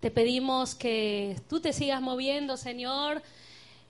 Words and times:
Te 0.00 0.10
pedimos 0.10 0.74
que 0.74 1.36
tú 1.50 1.60
te 1.60 1.74
sigas 1.74 2.00
moviendo, 2.00 2.56
Señor, 2.56 3.22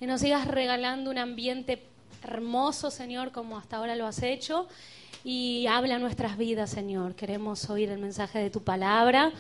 que 0.01 0.07
nos 0.07 0.21
sigas 0.21 0.49
regalando 0.49 1.09
un 1.09 1.19
ambiente 1.19 1.85
hermoso, 2.25 2.91
Señor, 2.91 3.31
como 3.31 3.57
hasta 3.57 3.77
ahora 3.77 3.95
lo 3.95 4.07
has 4.07 4.21
hecho. 4.25 4.67
Y 5.23 5.69
habla 5.69 6.01
nuestras 6.01 6.37
vidas, 6.37 6.71
Señor. 6.71 7.15
Queremos 7.15 7.71
oír 7.71 7.91
el 7.91 7.99
mensaje 7.99 8.41
de 8.41 8.51
tu 8.51 8.61
palabra 8.65 9.31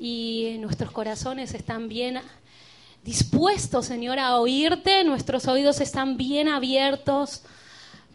y 0.00 0.56
nuestros 0.60 0.92
corazones 0.92 1.52
están 1.52 1.88
bien 1.88 2.20
dispuestos, 3.04 3.84
Señor, 3.84 4.18
a 4.18 4.40
oírte. 4.40 5.04
Nuestros 5.04 5.46
oídos 5.46 5.78
están 5.82 6.16
bien 6.16 6.48
abiertos 6.48 7.42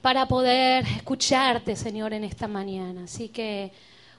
para 0.02 0.28
poder 0.28 0.84
escucharte, 0.98 1.76
Señor, 1.76 2.14
en 2.14 2.24
esta 2.24 2.48
mañana. 2.48 3.04
Así 3.04 3.30
que 3.30 3.72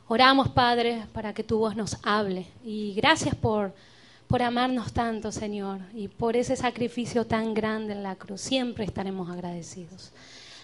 oramos, 0.09 0.49
Padre, 0.49 1.07
para 1.13 1.33
que 1.33 1.45
tu 1.45 1.59
voz 1.59 1.77
nos 1.77 1.97
hable. 2.03 2.47
Y 2.65 2.95
gracias 2.95 3.35
por, 3.35 3.75
por 4.29 4.43
amarnos 4.43 4.93
tanto, 4.93 5.33
Señor, 5.33 5.81
y 5.95 6.09
por 6.09 6.37
ese 6.37 6.57
sacrificio 6.57 7.27
tan 7.27 7.55
grande 7.55 7.93
en 7.93 8.03
la 8.03 8.17
cruz. 8.17 8.41
Siempre 8.41 8.85
estaremos 8.85 9.31
agradecidos. 9.31 10.13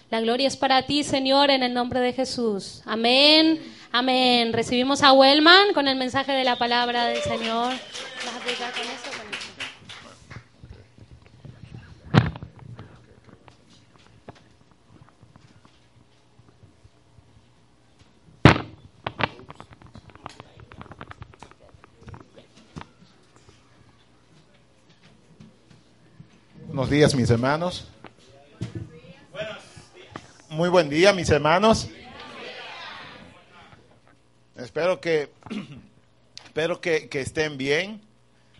La 0.09 0.19
gloria 0.19 0.47
es 0.47 0.57
para 0.57 0.85
ti, 0.85 1.05
Señor, 1.05 1.49
en 1.51 1.63
el 1.63 1.73
nombre 1.73 2.01
de 2.01 2.11
Jesús. 2.11 2.81
Amén. 2.85 3.61
Amén. 3.93 4.51
Recibimos 4.51 5.03
a 5.03 5.13
Wellman 5.13 5.73
con 5.73 5.87
el 5.87 5.97
mensaje 5.97 6.33
de 6.33 6.43
la 6.43 6.57
palabra 6.57 7.05
del 7.05 7.21
Señor. 7.21 7.69
¿Vas 7.69 8.33
a 8.33 8.37
aplicar 8.37 8.73
con 8.73 8.81
eso? 8.81 9.17
Con 9.17 9.33
eso? 9.33 9.51
Buenos 26.73 26.89
días, 26.89 27.13
mis 27.15 27.29
hermanos. 27.29 27.85
Muy 30.47 30.69
buen 30.69 30.89
día, 30.89 31.11
mis 31.11 31.29
hermanos. 31.29 31.89
Espero 34.55 35.01
que 35.01 35.31
espero 36.45 36.79
que, 36.79 37.09
que 37.09 37.19
estén 37.19 37.57
bien, 37.57 37.99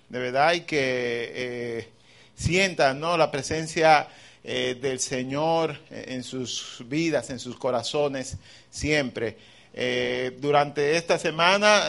de 0.10 0.20
verdad, 0.20 0.52
y 0.56 0.62
que 0.62 1.32
eh, 1.34 1.90
sientan 2.36 3.00
¿no? 3.00 3.16
la 3.16 3.32
presencia 3.32 4.10
eh, 4.44 4.78
del 4.82 5.00
Señor 5.00 5.80
en 5.90 6.26
sus 6.26 6.84
vidas, 6.90 7.30
en 7.30 7.40
sus 7.40 7.56
corazones, 7.56 8.36
siempre. 8.70 9.38
Eh, 9.74 10.38
durante 10.42 10.98
esta 10.98 11.18
semana 11.18 11.84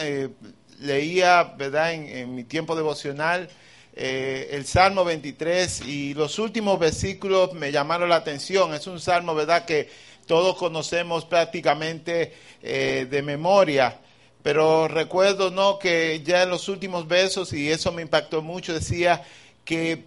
leía, 0.79 1.43
¿verdad?, 1.43 1.91
en 1.93 2.33
mi 2.33 2.45
tiempo 2.45 2.77
devocional, 2.77 3.49
eh, 3.95 4.49
el 4.51 4.65
Salmo 4.65 5.05
23 5.05 5.81
y 5.81 6.13
los 6.15 6.39
últimos 6.39 6.79
versículos 6.79 7.53
me 7.53 7.71
llamaron 7.71 8.09
la 8.09 8.15
atención. 8.15 8.73
Es 8.73 8.87
un 8.87 8.99
salmo, 8.99 9.35
¿verdad?, 9.35 9.65
que 9.65 9.89
todos 10.25 10.55
conocemos 10.57 11.25
prácticamente 11.25 12.33
eh, 12.61 13.07
de 13.09 13.21
memoria. 13.21 13.99
Pero 14.41 14.87
recuerdo, 14.87 15.51
¿no?, 15.51 15.77
que 15.77 16.21
ya 16.23 16.43
en 16.43 16.49
los 16.49 16.69
últimos 16.69 17.07
versos, 17.07 17.53
y 17.53 17.69
eso 17.69 17.91
me 17.91 18.01
impactó 18.01 18.41
mucho, 18.41 18.73
decía 18.73 19.23
que 19.63 20.05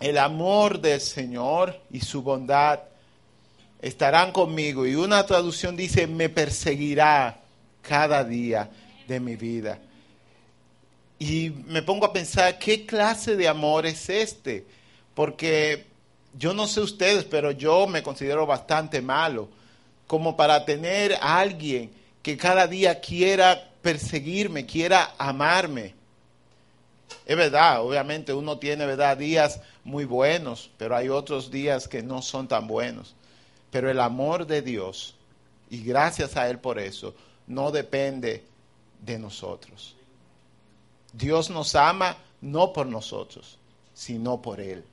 el 0.00 0.18
amor 0.18 0.80
del 0.80 1.00
Señor 1.00 1.80
y 1.90 2.00
su 2.00 2.22
bondad 2.22 2.80
estarán 3.80 4.32
conmigo. 4.32 4.86
Y 4.86 4.94
una 4.96 5.24
traducción 5.24 5.76
dice, 5.76 6.06
me 6.06 6.28
perseguirá 6.28 7.40
cada 7.80 8.22
día 8.22 8.70
de 9.08 9.20
mi 9.20 9.36
vida. 9.36 9.78
Y 11.18 11.50
me 11.66 11.82
pongo 11.82 12.06
a 12.06 12.12
pensar, 12.12 12.58
¿qué 12.58 12.86
clase 12.86 13.36
de 13.36 13.48
amor 13.48 13.86
es 13.86 14.08
este? 14.08 14.66
Porque 15.14 15.86
yo 16.36 16.52
no 16.54 16.66
sé 16.66 16.80
ustedes, 16.80 17.24
pero 17.24 17.52
yo 17.52 17.86
me 17.86 18.02
considero 18.02 18.46
bastante 18.46 19.00
malo, 19.00 19.48
como 20.06 20.36
para 20.36 20.64
tener 20.64 21.14
a 21.14 21.38
alguien 21.38 21.90
que 22.22 22.36
cada 22.36 22.66
día 22.66 23.00
quiera 23.00 23.70
perseguirme, 23.82 24.66
quiera 24.66 25.14
amarme. 25.18 25.94
Es 27.26 27.36
verdad, 27.36 27.82
obviamente 27.82 28.32
uno 28.32 28.58
tiene 28.58 28.86
¿verdad? 28.86 29.16
días 29.16 29.60
muy 29.84 30.04
buenos, 30.04 30.70
pero 30.78 30.96
hay 30.96 31.08
otros 31.08 31.50
días 31.50 31.86
que 31.86 32.02
no 32.02 32.22
son 32.22 32.48
tan 32.48 32.66
buenos. 32.66 33.14
Pero 33.70 33.90
el 33.90 34.00
amor 34.00 34.46
de 34.46 34.62
Dios, 34.62 35.14
y 35.70 35.82
gracias 35.82 36.36
a 36.36 36.48
Él 36.48 36.58
por 36.58 36.78
eso, 36.78 37.14
no 37.46 37.70
depende 37.70 38.44
de 39.00 39.18
nosotros. 39.18 39.94
Dios 41.16 41.50
nos 41.50 41.74
ama 41.74 42.16
no 42.40 42.72
por 42.72 42.86
nosotros, 42.86 43.58
sino 43.94 44.42
por 44.42 44.60
Él. 44.60 44.84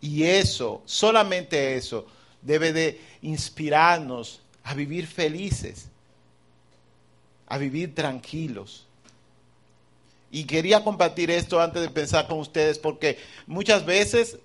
Y 0.00 0.24
eso, 0.24 0.82
solamente 0.84 1.76
eso, 1.76 2.06
debe 2.42 2.72
de 2.72 3.00
inspirarnos 3.22 4.40
a 4.64 4.74
vivir 4.74 5.06
felices, 5.06 5.88
a 7.46 7.58
vivir 7.58 7.94
tranquilos. 7.94 8.84
Y 10.30 10.44
quería 10.44 10.84
compartir 10.84 11.30
esto 11.30 11.60
antes 11.60 11.82
de 11.82 11.88
pensar 11.88 12.28
con 12.28 12.38
ustedes, 12.38 12.78
porque 12.78 13.18
muchas 13.46 13.86
veces, 13.86 14.38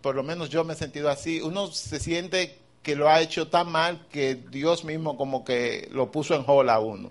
por 0.00 0.14
lo 0.14 0.22
menos 0.22 0.48
yo 0.48 0.64
me 0.64 0.72
he 0.72 0.76
sentido 0.76 1.10
así, 1.10 1.40
uno 1.40 1.66
se 1.70 2.00
siente 2.00 2.58
que 2.82 2.96
lo 2.96 3.08
ha 3.08 3.20
hecho 3.20 3.48
tan 3.48 3.70
mal 3.70 4.06
que 4.10 4.34
Dios 4.34 4.84
mismo 4.84 5.16
como 5.16 5.44
que 5.44 5.88
lo 5.92 6.10
puso 6.10 6.34
en 6.34 6.44
jola 6.44 6.74
a 6.74 6.80
uno 6.80 7.10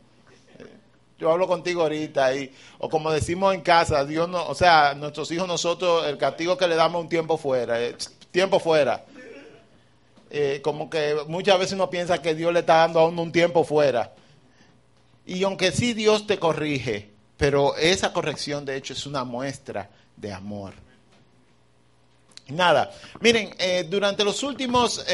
yo 1.20 1.32
hablo 1.32 1.48
contigo 1.48 1.84
ahorita 1.84 2.36
y 2.36 2.52
o 2.80 2.90
como 2.90 3.12
decimos 3.12 3.54
en 3.54 3.62
casa, 3.62 4.06
Dios 4.06 4.28
no, 4.28 4.46
o 4.48 4.56
sea, 4.56 4.94
nuestros 4.96 5.32
hijos 5.32 5.48
nosotros 5.48 6.06
el 6.08 6.18
castigo 6.18 6.58
que 6.58 6.68
le 6.68 6.76
damos 6.76 7.02
un 7.02 7.10
tiempo 7.10 7.38
fuera, 7.38 7.82
eh, 7.82 7.96
tiempo 8.32 8.60
fuera. 8.60 9.06
Eh, 10.36 10.62
como 10.64 10.90
que 10.90 11.16
muchas 11.28 11.60
veces 11.60 11.74
uno 11.74 11.92
piensa 11.92 12.20
que 12.20 12.34
Dios 12.34 12.52
le 12.52 12.62
está 12.62 12.78
dando 12.78 13.00
a 13.00 13.08
uno 13.08 13.22
un 13.22 13.32
tiempo 13.32 13.64
fuera. 13.64 14.14
Y 15.26 15.44
aunque 15.44 15.72
sí 15.72 15.94
Dios 15.94 16.26
te 16.26 16.40
corrige, 16.40 17.12
pero 17.38 17.76
esa 17.78 18.12
corrección 18.12 18.66
de 18.66 18.76
hecho 18.76 18.94
es 18.94 19.06
una 19.06 19.24
muestra 19.24 19.90
de 20.18 20.34
amor. 20.34 20.74
Nada, 22.48 22.92
miren, 23.22 23.54
eh, 23.60 23.86
durante 23.88 24.24
los 24.26 24.42
últimos, 24.42 25.06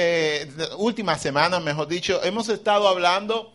últimas 0.77 1.21
semanas, 1.21 1.61
mejor 1.61 1.87
dicho, 1.87 2.23
hemos 2.23 2.47
estado 2.47 2.87
hablando 2.87 3.51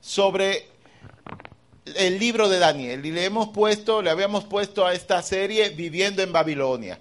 sobre 0.00 0.71
el 1.84 2.18
libro 2.18 2.48
de 2.48 2.58
Daniel 2.58 3.04
y 3.04 3.10
le 3.10 3.24
hemos 3.24 3.48
puesto, 3.48 4.02
le 4.02 4.10
habíamos 4.10 4.44
puesto 4.44 4.86
a 4.86 4.94
esta 4.94 5.22
serie 5.22 5.70
Viviendo 5.70 6.22
en 6.22 6.32
Babilonia. 6.32 7.00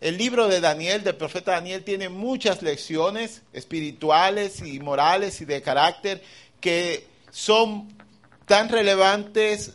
El 0.00 0.18
libro 0.18 0.48
de 0.48 0.60
Daniel, 0.60 1.02
del 1.04 1.16
profeta 1.16 1.52
Daniel, 1.52 1.82
tiene 1.82 2.08
muchas 2.08 2.62
lecciones 2.62 3.42
espirituales 3.52 4.60
y 4.60 4.78
morales 4.78 5.40
y 5.40 5.44
de 5.44 5.62
carácter 5.62 6.22
que 6.60 7.06
son 7.30 7.88
tan 8.46 8.68
relevantes 8.68 9.72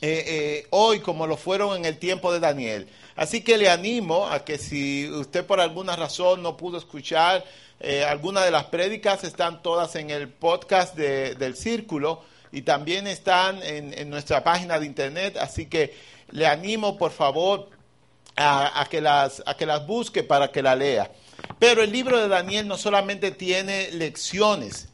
eh, 0.00 0.24
eh, 0.26 0.66
hoy 0.70 1.00
como 1.00 1.26
lo 1.26 1.36
fueron 1.36 1.76
en 1.76 1.84
el 1.84 1.98
tiempo 1.98 2.32
de 2.32 2.40
Daniel. 2.40 2.88
Así 3.14 3.42
que 3.42 3.58
le 3.58 3.68
animo 3.68 4.26
a 4.26 4.44
que 4.44 4.58
si 4.58 5.08
usted 5.10 5.44
por 5.44 5.60
alguna 5.60 5.94
razón 5.94 6.42
no 6.42 6.56
pudo 6.56 6.78
escuchar 6.78 7.44
eh, 7.80 8.04
alguna 8.04 8.42
de 8.42 8.50
las 8.50 8.64
prédicas, 8.64 9.24
están 9.24 9.62
todas 9.62 9.94
en 9.96 10.10
el 10.10 10.28
podcast 10.28 10.96
de, 10.96 11.34
del 11.34 11.54
Círculo 11.54 12.22
y 12.52 12.62
también 12.62 13.06
están 13.06 13.60
en, 13.62 14.10
nuestra 14.10 14.44
página 14.44 14.78
de 14.78 14.86
internet, 14.86 15.36
así 15.38 15.66
que 15.66 15.96
le 16.30 16.46
animo 16.46 16.98
por 16.98 17.10
favor 17.10 17.70
a, 18.36 18.80
a, 18.80 18.86
que 18.86 19.00
las, 19.00 19.42
a 19.46 19.56
que 19.56 19.66
las 19.66 19.86
busque 19.86 20.22
para 20.22 20.52
que 20.52 20.62
la 20.62 20.76
lea. 20.76 21.10
Pero 21.58 21.82
el 21.82 21.90
libro 21.90 22.18
de 22.20 22.28
Daniel 22.28 22.68
no 22.68 22.76
solamente 22.76 23.30
tiene 23.30 23.90
lecciones, 23.92 24.88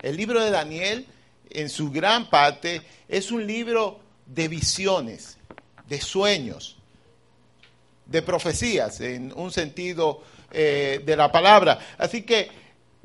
el 0.00 0.16
libro 0.16 0.42
de 0.42 0.50
Daniel 0.50 1.06
en 1.50 1.68
su 1.68 1.90
gran 1.90 2.28
parte 2.30 2.82
es 3.08 3.30
un 3.30 3.46
libro 3.46 4.00
de 4.26 4.48
visiones, 4.48 5.38
de 5.88 6.00
sueños, 6.00 6.76
de 8.06 8.22
profecías 8.22 9.00
en 9.00 9.32
un 9.34 9.50
sentido 9.50 10.22
eh, 10.50 11.02
de 11.04 11.16
la 11.16 11.32
palabra. 11.32 11.78
Así 11.98 12.22
que 12.22 12.50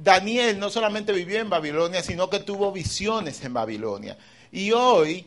Daniel 0.04 0.60
no 0.60 0.70
solamente 0.70 1.14
vivió 1.14 1.40
en 1.40 1.50
Babilonia, 1.50 2.04
sino 2.04 2.30
que 2.30 2.42
tuvo 2.42 2.74
visiones 2.74 3.42
en 3.46 3.54
Babilonia. 3.54 4.18
Y 4.52 4.74
hoy 4.74 5.26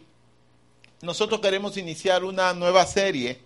nosotros 1.00 1.40
queremos 1.40 1.78
iniciar 1.78 2.25
una 2.25 2.52
nueva 2.52 2.84
serie, 2.84 3.40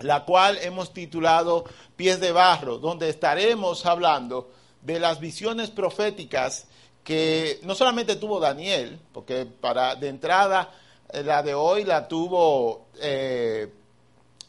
la 0.00 0.26
cual 0.26 0.58
hemos 0.60 0.92
titulado 0.92 1.64
Pies 1.96 2.20
de 2.20 2.32
Barro, 2.32 2.76
donde 2.76 3.08
estaremos 3.08 3.86
hablando 3.86 4.50
de 4.82 5.00
las 5.00 5.20
visiones 5.20 5.70
proféticas 5.70 6.66
que 7.02 7.58
no 7.62 7.74
solamente 7.74 8.16
tuvo 8.16 8.40
Daniel, 8.40 9.00
porque 9.12 9.46
para 9.46 9.94
de 9.94 10.08
entrada 10.08 10.70
la 11.14 11.42
de 11.42 11.54
hoy 11.54 11.84
la 11.84 12.06
tuvo 12.06 12.88
eh, 13.00 13.72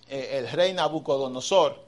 el 0.09 0.49
rey 0.49 0.73
Nabucodonosor, 0.73 1.81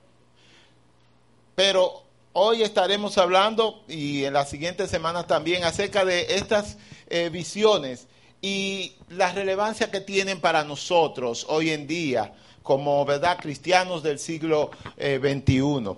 pero 1.54 2.03
Hoy 2.36 2.64
estaremos 2.64 3.20
hablando 3.20 3.84
y 3.88 4.24
en 4.24 4.34
las 4.34 4.50
siguientes 4.50 4.90
semanas 4.90 5.28
también 5.28 5.64
acerca 5.66 6.04
de 6.04 6.36
estas 6.36 6.80
eh, 7.08 7.30
visiones 7.32 8.08
y 8.42 8.96
la 9.10 9.32
relevancia 9.32 9.92
que 9.92 10.02
tienen 10.02 10.42
para 10.42 10.64
nosotros 10.64 11.46
hoy 11.48 11.70
en 11.70 11.86
día 11.86 12.34
como 12.64 13.06
verdad 13.06 13.38
cristianos 13.40 14.02
del 14.02 14.18
siglo 14.18 14.72
XXI. 14.98 15.52
Eh, 15.60 15.96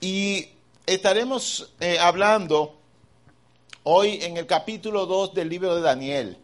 y 0.00 0.48
estaremos 0.86 1.72
eh, 1.80 1.98
hablando 1.98 2.76
hoy 3.82 4.20
en 4.22 4.36
el 4.36 4.46
capítulo 4.46 5.06
2 5.06 5.34
del 5.34 5.48
libro 5.48 5.74
de 5.74 5.80
Daniel. 5.82 6.38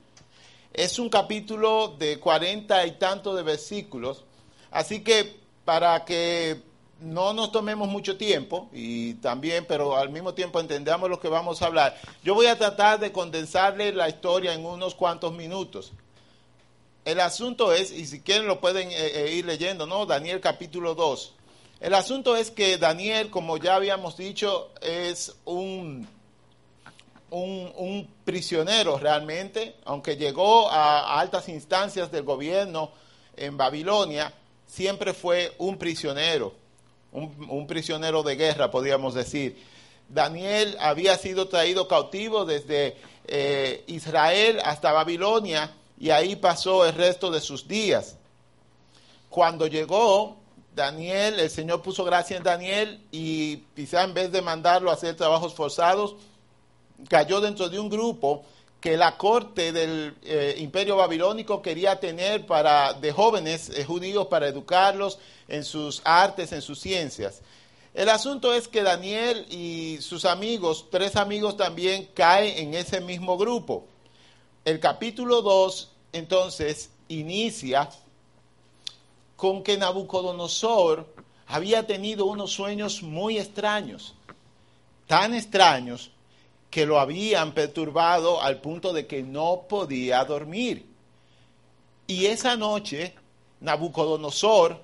Es 0.73 0.99
un 0.99 1.09
capítulo 1.09 1.95
de 2.01 2.19
cuarenta 2.19 2.85
y 2.85 2.99
tanto 2.99 3.33
de 3.33 3.45
versículos, 3.45 4.25
así 4.73 5.05
que 5.05 5.39
para 5.65 6.05
que 6.05 6.69
no 7.01 7.33
nos 7.33 7.51
tomemos 7.51 7.89
mucho 7.89 8.17
tiempo 8.17 8.69
y 8.73 9.15
también, 9.15 9.65
pero 9.67 9.97
al 9.97 10.11
mismo 10.11 10.35
tiempo 10.35 10.61
entendamos 10.61 11.09
lo 11.09 11.21
que 11.21 11.29
vamos 11.29 11.63
a 11.63 11.67
hablar. 11.67 11.97
Yo 12.23 12.35
voy 12.35 12.47
a 12.47 12.59
tratar 12.59 13.01
de 13.01 13.13
condensarle 13.13 13.93
la 13.93 14.09
historia 14.09 14.53
en 14.53 14.65
unos 14.65 14.95
cuantos 14.95 15.33
minutos. 15.33 15.93
El 17.05 17.21
asunto 17.21 17.73
es, 17.73 17.91
y 17.91 18.07
si 18.07 18.21
quieren 18.21 18.47
lo 18.47 18.61
pueden 18.61 18.91
eh, 18.91 18.95
eh, 18.97 19.35
ir 19.35 19.47
leyendo, 19.47 19.87
¿no? 19.87 20.05
Daniel 20.05 20.41
capítulo 20.41 20.95
2. 20.95 21.33
El 21.81 21.95
asunto 21.95 22.37
es 22.37 22.51
que 22.51 22.77
Daniel, 22.77 23.31
como 23.31 23.57
ya 23.57 23.77
habíamos 23.77 24.19
dicho, 24.19 24.71
es 24.83 25.35
un, 25.47 26.07
un, 27.31 27.73
un 27.77 28.15
prisionero 28.25 28.99
realmente, 28.99 29.77
aunque 29.87 30.17
llegó 30.17 30.71
a 30.71 31.19
altas 31.19 31.49
instancias 31.49 32.13
del 32.13 32.25
gobierno 32.25 32.91
en 33.37 33.57
Babilonia, 33.57 34.35
siempre 34.67 35.15
fue 35.15 35.55
un 35.57 35.79
prisionero 35.79 36.60
un, 37.13 37.67
prisionero 37.67 38.23
de 38.23 38.37
guerra, 38.37 38.71
podríamos 38.71 39.15
decir. 39.15 39.63
Daniel 40.09 40.77
había 40.81 41.17
sido 41.17 41.49
traído 41.49 41.87
cautivo 41.87 42.45
desde 42.45 42.97
eh, 43.27 43.85
Israel 43.87 44.61
hasta 44.65 44.93
Babilonia 44.93 45.73
y 45.99 46.11
ahí 46.11 46.35
pasó 46.35 46.85
el 46.85 46.95
resto 46.95 47.31
de 47.31 47.41
sus 47.41 47.69
días. 47.69 48.17
Cuando 49.29 49.67
llegó 49.67 50.37
Daniel, 50.75 51.39
el 51.39 51.51
Señor 51.51 51.83
puso 51.83 52.05
gracia 52.05 52.37
en 52.37 52.43
Daniel 52.43 53.05
y 53.13 53.59
quizá 53.77 54.03
en 54.03 54.15
vez 54.15 54.33
de 54.33 54.43
mandarlo 54.43 54.91
a 54.91 54.95
hacer 54.95 55.15
trabajos 55.17 55.55
forzados, 55.55 56.17
cayó 57.09 57.41
dentro 57.41 57.69
de 57.69 57.79
un 57.79 57.89
grupo 57.89 58.45
que 58.81 58.97
la 58.97 59.17
corte 59.19 59.73
del 59.73 60.17
eh, 60.23 60.57
imperio 60.59 60.97
babilónico 60.97 61.61
quería 61.61 62.01
tener 62.01 62.47
para, 62.47 62.95
de 62.95 63.13
jóvenes 63.13 63.69
eh, 63.71 63.85
judíos 63.85 64.27
para 64.29 64.49
educarlos 64.49 65.19
en 65.49 65.65
sus 65.65 66.01
artes, 66.05 66.53
en 66.53 66.63
sus 66.63 66.81
ciencias. 66.81 67.43
El 67.93 68.09
asunto 68.09 68.55
es 68.55 68.69
que 68.69 68.83
Daniel 68.83 69.47
y 69.51 69.99
sus 70.01 70.25
amigos, 70.25 70.87
tres 70.91 71.17
amigos 71.17 71.57
también, 71.57 72.09
caen 72.15 72.57
en 72.57 72.75
ese 72.75 73.01
mismo 73.01 73.37
grupo. 73.37 73.85
El 74.65 74.81
capítulo 74.81 75.43
2 75.43 75.91
entonces 76.13 76.91
inicia 77.09 77.91
con 79.37 79.63
que 79.63 79.77
Nabucodonosor 79.77 81.07
había 81.47 81.87
tenido 81.87 82.27
unos 82.27 82.53
sueños 82.53 83.03
muy 83.03 83.39
extraños, 83.39 84.15
tan 85.07 85.35
extraños 85.35 86.11
que 86.71 86.87
lo 86.87 87.01
habían 87.01 87.53
perturbado 87.53 88.41
al 88.41 88.61
punto 88.61 88.93
de 88.93 89.07
que 89.07 89.23
no 89.23 89.65
podía 89.69 90.25
dormir. 90.25 90.87
Y 92.07 92.27
esa 92.27 92.57
noche, 92.57 93.15
Nabucodonosor, 93.61 94.81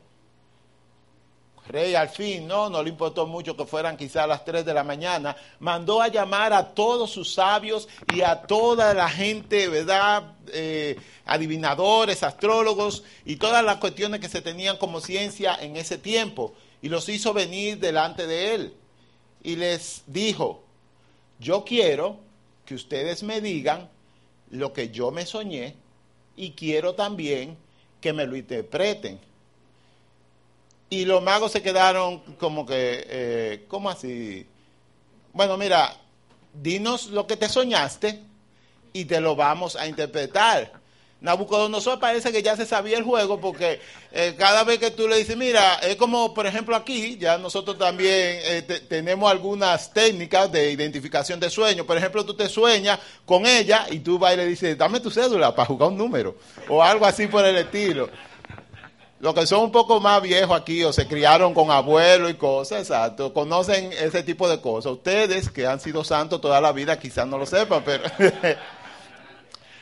rey 1.69 1.95
al 1.95 2.09
fin, 2.09 2.47
no, 2.47 2.71
no 2.71 2.83
le 2.83 2.91
importó 2.91 3.27
mucho 3.27 3.57
que 3.57 3.67
fueran 3.67 3.97
quizás 3.97 4.29
las 4.29 4.45
3 4.45 4.65
de 4.65 4.75
la 4.75 4.85
mañana, 4.85 5.37
mandó 5.59 6.01
a 6.01 6.09
llamar 6.09 6.53
a 6.53 6.75
todos 6.75 7.11
sus 7.11 7.35
sabios 7.35 7.89
y 8.15 8.21
a 8.21 8.43
toda 8.43 8.95
la 8.95 9.09
gente, 9.09 9.69
¿verdad? 9.69 10.35
Eh, 10.53 10.97
adivinadores, 11.25 12.23
astrólogos 12.23 13.03
y 13.25 13.37
todas 13.37 13.65
las 13.65 13.77
cuestiones 13.77 14.21
que 14.21 14.29
se 14.29 14.43
tenían 14.43 14.77
como 14.77 15.01
ciencia 15.01 15.57
en 15.61 15.77
ese 15.77 15.99
tiempo. 15.99 16.55
Y 16.83 16.89
los 16.89 17.09
hizo 17.09 17.33
venir 17.33 17.79
delante 17.79 18.27
de 18.27 18.55
él. 18.55 18.75
Y 19.43 19.57
les 19.57 20.03
dijo, 20.07 20.66
yo 21.39 21.65
quiero 21.65 22.19
que 22.65 22.75
ustedes 22.75 23.23
me 23.23 23.41
digan 23.41 23.89
lo 24.51 24.73
que 24.73 24.91
yo 24.91 25.11
me 25.11 25.27
soñé 25.27 25.75
y 26.37 26.53
quiero 26.53 26.95
también 26.95 27.57
que 28.01 28.13
me 28.13 28.27
lo 28.27 28.37
interpreten. 28.37 29.19
Y 30.89 31.05
los 31.05 31.23
magos 31.23 31.53
se 31.53 31.63
quedaron 31.63 32.21
como 32.39 32.65
que, 32.65 33.05
eh, 33.09 33.65
¿cómo 33.69 33.91
así? 33.91 34.47
Bueno, 35.33 35.57
mira, 35.57 35.97
dinos 36.53 37.09
lo 37.09 37.27
que 37.27 37.37
te 37.37 37.49
soñaste 37.49 38.23
y 38.93 39.05
te 39.05 39.21
lo 39.21 39.35
vamos 39.35 39.77
a 39.77 39.87
interpretar. 39.87 40.76
Nabucodonosor 41.21 41.99
parece 41.99 42.31
que 42.31 42.43
ya 42.43 42.57
se 42.57 42.67
sabía 42.67 42.99
el 42.99 43.05
juego 43.05 43.41
porque 43.41 43.81
eh, 44.13 44.35
cada 44.39 44.65
vez 44.65 44.79
que 44.79 44.91
tú 44.91 45.09
le 45.09 45.17
dices, 45.17 45.37
mira, 45.37 45.77
es 45.77 45.97
como 45.97 46.35
por 46.35 46.47
ejemplo 46.47 46.77
aquí, 46.77 47.17
ya 47.17 47.39
nosotros 47.39 47.79
también 47.79 48.13
eh, 48.13 48.63
tenemos 48.89 49.31
algunas 49.31 49.93
técnicas 49.95 50.53
de 50.53 50.71
identificación 50.71 51.41
de 51.41 51.49
sueños. 51.49 51.87
Por 51.87 51.97
ejemplo, 51.97 52.25
tú 52.25 52.35
te 52.35 52.49
sueñas 52.51 52.99
con 53.25 53.47
ella 53.47 53.87
y 53.91 54.01
tú 54.01 54.19
vas 54.19 54.35
y 54.35 54.37
le 54.37 54.47
dices, 54.47 54.77
dame 54.77 55.01
tu 55.01 55.11
cédula 55.11 55.55
para 55.55 55.67
jugar 55.67 55.89
un 55.89 55.97
número 55.97 56.37
o 56.69 56.83
algo 56.83 57.07
así 57.07 57.27
por 57.27 57.45
el 57.47 57.57
estilo. 57.57 58.11
Los 59.19 59.33
que 59.33 59.47
son 59.47 59.63
un 59.63 59.73
poco 59.73 59.99
más 59.99 60.21
viejos 60.21 60.55
aquí 60.55 60.85
o 60.85 60.93
se 60.93 61.09
criaron 61.09 61.55
con 61.55 61.71
abuelo 61.71 62.29
y 62.29 62.35
cosas, 62.35 62.81
exacto, 62.81 63.33
conocen 63.33 63.91
ese 63.95 64.23
tipo 64.23 64.47
de 64.47 64.61
cosas. 64.61 64.93
Ustedes 64.93 65.49
que 65.49 65.67
han 65.67 65.81
sido 65.81 66.05
santos 66.05 66.43
toda 66.43 66.61
la 66.61 66.73
vida 66.73 66.99
quizás 66.99 67.27
no 67.27 67.39
lo 67.39 67.47
sepan, 67.47 67.83
pero... 67.83 68.05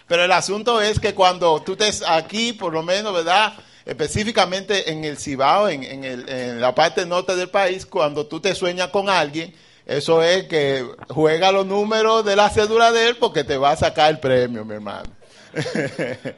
Pero 0.07 0.25
el 0.25 0.33
asunto 0.33 0.81
es 0.81 1.01
que 1.01 1.15
cuando 1.15 1.63
tú 1.63 1.73
estés 1.73 2.03
aquí, 2.07 2.53
por 2.53 2.73
lo 2.73 2.83
menos, 2.83 3.15
¿verdad? 3.15 3.55
Específicamente 3.87 4.91
en 4.91 5.05
el 5.05 5.19
Cibao, 5.19 5.69
en, 5.69 5.83
en, 6.05 6.61
la 6.61 6.75
parte 6.75 7.07
norte 7.07 7.37
del 7.37 7.49
país, 7.49 7.87
cuando 7.87 8.27
tú 8.27 8.41
te 8.41 8.55
sueñas 8.55 8.89
con 8.89 9.09
alguien, 9.09 9.55
eso 9.87 10.23
es 10.23 10.45
que 10.45 10.87
juega 11.09 11.53
los 11.53 11.67
números 11.67 12.25
de 12.25 12.37
la 12.37 12.49
cédula 12.51 12.93
de 12.93 13.09
él 13.09 13.17
porque 13.17 13.45
te 13.45 13.57
va 13.57 13.73
a 13.73 13.77
sacar 13.77 14.11
el 14.11 14.19
premio, 14.19 14.65
mi 14.65 14.75
hermano. 14.75 15.11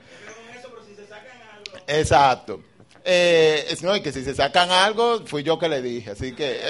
Exacto. 1.86 2.60
Eh, 3.04 3.76
no, 3.82 3.94
y 3.94 4.00
que 4.00 4.12
si 4.12 4.24
se 4.24 4.34
sacan 4.34 4.72
algo, 4.72 5.24
fui 5.26 5.44
yo 5.44 5.58
que 5.58 5.68
le 5.68 5.80
dije, 5.80 6.10
así 6.10 6.32
que... 6.32 6.60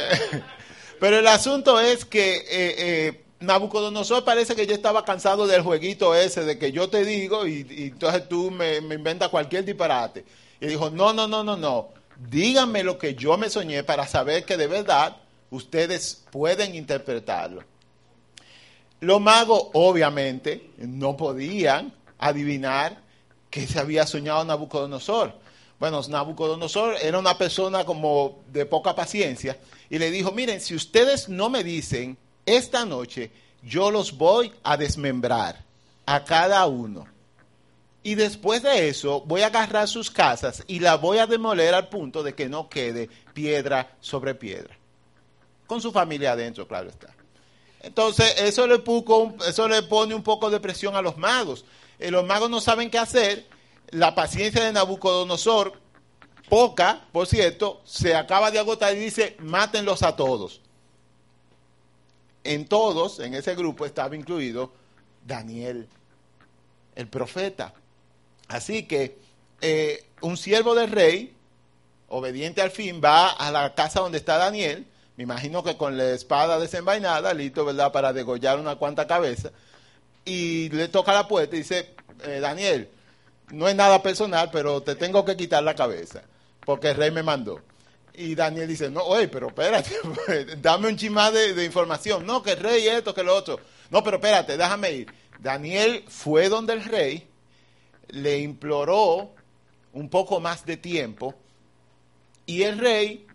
pero 1.01 1.19
el 1.19 1.27
asunto 1.27 1.81
es 1.81 2.05
que... 2.05 2.37
Eh, 2.37 2.45
eh, 2.51 3.26
Nabucodonosor 3.41 4.25
parece 4.25 4.57
que 4.57 4.67
ya 4.67 4.75
estaba 4.75 5.05
cansado 5.05 5.47
del 5.47 5.63
jueguito 5.63 6.15
ese 6.15 6.45
de 6.45 6.59
que 6.59 6.73
yo 6.73 6.89
te 6.89 7.05
digo 7.05 7.47
y, 7.47 7.67
entonces 7.69 8.29
tú 8.29 8.51
me, 8.51 8.81
me, 8.81 8.95
inventas 8.95 9.29
cualquier 9.29 9.65
disparate. 9.65 10.25
Y 10.61 10.67
dijo, 10.67 10.91
no, 10.91 11.13
no, 11.13 11.29
no, 11.29 11.45
no, 11.45 11.57
no. 11.57 11.89
Díganme 12.31 12.83
lo 12.83 12.99
que 12.99 13.15
yo 13.15 13.37
me 13.37 13.51
soñé 13.51 13.85
para 13.85 14.07
saber 14.07 14.45
que 14.45 14.57
de 14.57 14.67
verdad 14.67 15.17
ustedes 15.51 16.25
pueden 16.31 16.75
interpretarlo. 16.75 17.63
Los 19.01 19.21
magos 19.21 19.69
obviamente 19.75 20.71
no 20.79 21.17
podían 21.17 21.93
adivinar 22.19 23.03
que 23.51 23.67
se 23.67 23.79
había 23.79 24.07
soñado 24.07 24.45
Nabucodonosor. 24.45 25.35
Bueno, 25.79 26.01
Nabucodonosor 26.09 26.97
era 27.03 27.19
una 27.19 27.37
persona 27.37 27.85
como 27.85 28.43
de 28.51 28.65
poca 28.65 28.95
paciencia 28.95 29.59
y 29.91 29.99
le 29.99 30.11
dijo, 30.11 30.33
miren, 30.33 30.61
si 30.61 30.75
ustedes 30.75 31.29
no 31.29 31.51
me 31.51 31.63
dicen 31.63 32.17
esta 32.47 32.85
noche 32.87 33.31
yo 33.63 33.91
los 33.91 34.17
voy 34.17 34.53
a 34.63 34.77
desmembrar 34.77 35.65
a 36.07 36.25
cada 36.25 36.65
uno. 36.67 37.07
Y 38.03 38.15
después 38.15 38.63
de 38.63 38.89
eso 38.89 39.23
voy 39.23 39.41
a 39.41 39.47
agarrar 39.47 39.89
sus 39.89 40.11
casas 40.11 40.63
y 40.69 40.79
la 40.79 40.97
voy 40.97 41.19
a 41.19 41.27
demoler 41.27 41.75
al 41.75 41.89
punto 41.89 42.23
de 42.23 42.35
que 42.35 42.49
no 42.49 42.69
quede 42.69 43.11
piedra 43.35 43.97
sobre 44.01 44.37
piedra. 44.37 44.79
Con 45.67 45.81
su 45.81 45.91
familia 45.91 46.33
adentro, 46.33 46.69
claro 46.69 46.89
está. 46.89 47.13
Entonces, 47.81 48.37
eso 48.39 48.67
le, 48.69 48.83
eso 49.49 49.69
le 49.69 49.83
pone 49.83 50.15
un 50.15 50.23
poco 50.23 50.49
de 50.49 50.61
presión 50.61 50.95
a 50.95 51.03
los 51.03 51.17
magos. 51.17 51.65
Eh, 51.99 52.13
los 52.13 52.25
magos 52.25 52.49
no 52.49 52.61
saben 52.61 52.91
qué 52.91 52.99
hacer. 52.99 53.47
La 53.91 54.15
paciencia 54.15 54.65
de 54.65 54.73
Nabucodonosor, 54.73 55.73
poca, 56.49 57.05
por 57.11 57.27
cierto, 57.27 57.81
se 57.85 58.15
acaba 58.15 58.53
de 58.53 58.61
agotar 58.61 58.95
y 58.95 59.01
dice, 59.01 59.37
mátenlos 59.41 60.05
a 60.05 60.15
todos 60.15 60.61
en 62.53 62.67
todos, 62.67 63.21
en 63.21 63.35
ese 63.35 63.55
grupo 63.55 63.87
estaba 63.87 64.17
incluido 64.17 64.73
Daniel, 65.27 65.89
el 66.95 67.09
profeta. 67.09 67.75
Así 68.49 68.85
que 68.85 69.19
eh, 69.61 70.05
un 70.21 70.37
siervo 70.37 70.75
del 70.75 70.91
rey, 70.91 71.35
obediente 72.09 72.63
al 72.63 72.71
fin, 72.71 73.01
va 73.05 73.31
a 73.31 73.51
la 73.51 73.75
casa 73.75 74.01
donde 74.01 74.19
está 74.19 74.37
Daniel, 74.37 74.87
me 75.17 75.25
imagino 75.25 75.63
que 75.63 75.77
con 75.77 75.97
la 75.97 76.11
espada 76.11 76.59
desenvainada, 76.59 77.33
listo, 77.33 77.65
¿verdad?, 77.65 77.91
para 77.91 78.13
degollar 78.13 78.59
una 78.61 78.77
cuanta 78.77 79.07
cabeza, 79.07 79.51
y 80.25 80.69
le 80.71 80.89
toca 80.89 81.15
la 81.15 81.27
puerta 81.27 81.57
y 81.57 81.61
dice, 81.61 81.95
eh, 82.25 82.41
Daniel, 82.41 82.91
no 83.51 83.69
es 83.69 83.75
nada 83.75 84.03
personal, 84.03 84.51
pero 84.53 84.83
te 84.83 84.95
tengo 84.95 85.25
que 85.25 85.37
quitar 85.37 85.63
la 85.63 85.75
cabeza, 85.75 86.23
porque 86.65 86.91
el 86.91 86.97
rey 86.97 87.11
me 87.11 87.23
mandó. 87.23 87.61
Y 88.17 88.35
Daniel 88.35 88.67
dice, 88.67 88.91
no, 88.91 89.03
oye, 89.03 89.29
pero 89.29 89.49
espérate, 89.49 89.91
dame 90.63 90.89
un 90.89 90.97
chimá 90.97 91.31
de, 91.31 91.65
información. 91.65 92.27
No, 92.27 92.43
que 92.43 92.53
el 92.53 92.61
rey 92.61 92.89
esto, 92.89 93.15
que 93.15 93.23
lo 93.23 93.35
otro. 93.35 93.61
No, 93.91 94.03
pero 94.03 94.17
espérate, 94.17 94.57
déjame 94.57 94.93
ir. 94.93 95.13
Daniel 95.39 96.05
fue 96.09 96.49
donde 96.49 96.73
el 96.73 96.85
rey, 96.85 97.27
le 98.09 98.39
imploró 98.39 99.31
un 99.93 100.09
poco 100.09 100.41
más 100.41 100.65
de 100.65 100.77
tiempo 100.77 101.35
y 102.47 102.63
el 102.63 102.79
rey, 102.79 103.27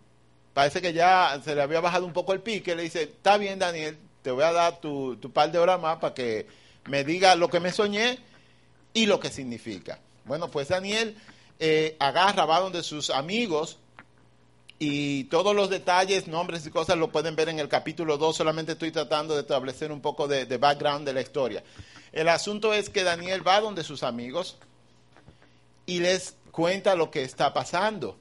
parece 0.53 0.81
que 0.81 0.93
ya 0.93 1.39
se 1.43 1.53
le 1.53 1.61
había 1.61 1.81
bajado 1.81 2.05
un 2.05 2.13
poco 2.13 2.33
el 2.33 2.39
pique, 2.39 2.75
le 2.75 2.83
dice, 2.83 3.03
está 3.03 3.37
bien 3.37 3.59
Daniel, 3.59 3.97
te 4.21 4.31
voy 4.31 4.43
a 4.43 4.53
dar 4.53 4.79
tu, 4.79 5.19
par 5.33 5.51
de 5.51 5.59
horas 5.59 5.79
más 5.79 5.97
para 5.97 6.13
que 6.13 6.47
me 6.85 7.03
diga 7.03 7.35
lo 7.35 7.49
que 7.49 7.59
me 7.59 7.71
soñé 7.71 8.19
y 8.93 9.05
lo 9.05 9.19
que 9.19 9.29
significa. 9.29 9.99
Bueno, 10.25 10.49
pues 10.49 10.69
Daniel 10.69 11.17
eh, 11.59 11.97
agarra, 11.99 12.45
va 12.45 12.59
donde 12.59 12.83
sus 12.83 13.09
amigos 13.09 13.79
y 14.83 15.25
todos 15.25 15.55
los 15.55 15.69
detalles, 15.69 16.27
nombres 16.27 16.65
y 16.65 16.71
cosas 16.71 16.97
lo 16.97 17.11
pueden 17.11 17.35
ver 17.35 17.49
en 17.49 17.59
el 17.59 17.69
capítulo 17.69 18.17
2, 18.17 18.35
solamente 18.35 18.71
estoy 18.71 18.91
tratando 18.91 19.35
de 19.35 19.41
establecer 19.41 19.91
un 19.91 20.01
poco 20.01 20.27
de, 20.27 20.47
de 20.47 20.57
background 20.57 21.05
de 21.05 21.13
la 21.13 21.21
historia. 21.21 21.63
El 22.11 22.27
asunto 22.27 22.73
es 22.73 22.89
que 22.89 23.03
Daniel 23.03 23.47
va 23.47 23.61
donde 23.61 23.83
sus 23.83 24.01
amigos 24.01 24.57
y 25.85 25.99
les 25.99 26.35
cuenta 26.49 26.95
lo 26.95 27.11
que 27.11 27.21
está 27.21 27.53
pasando. 27.53 28.17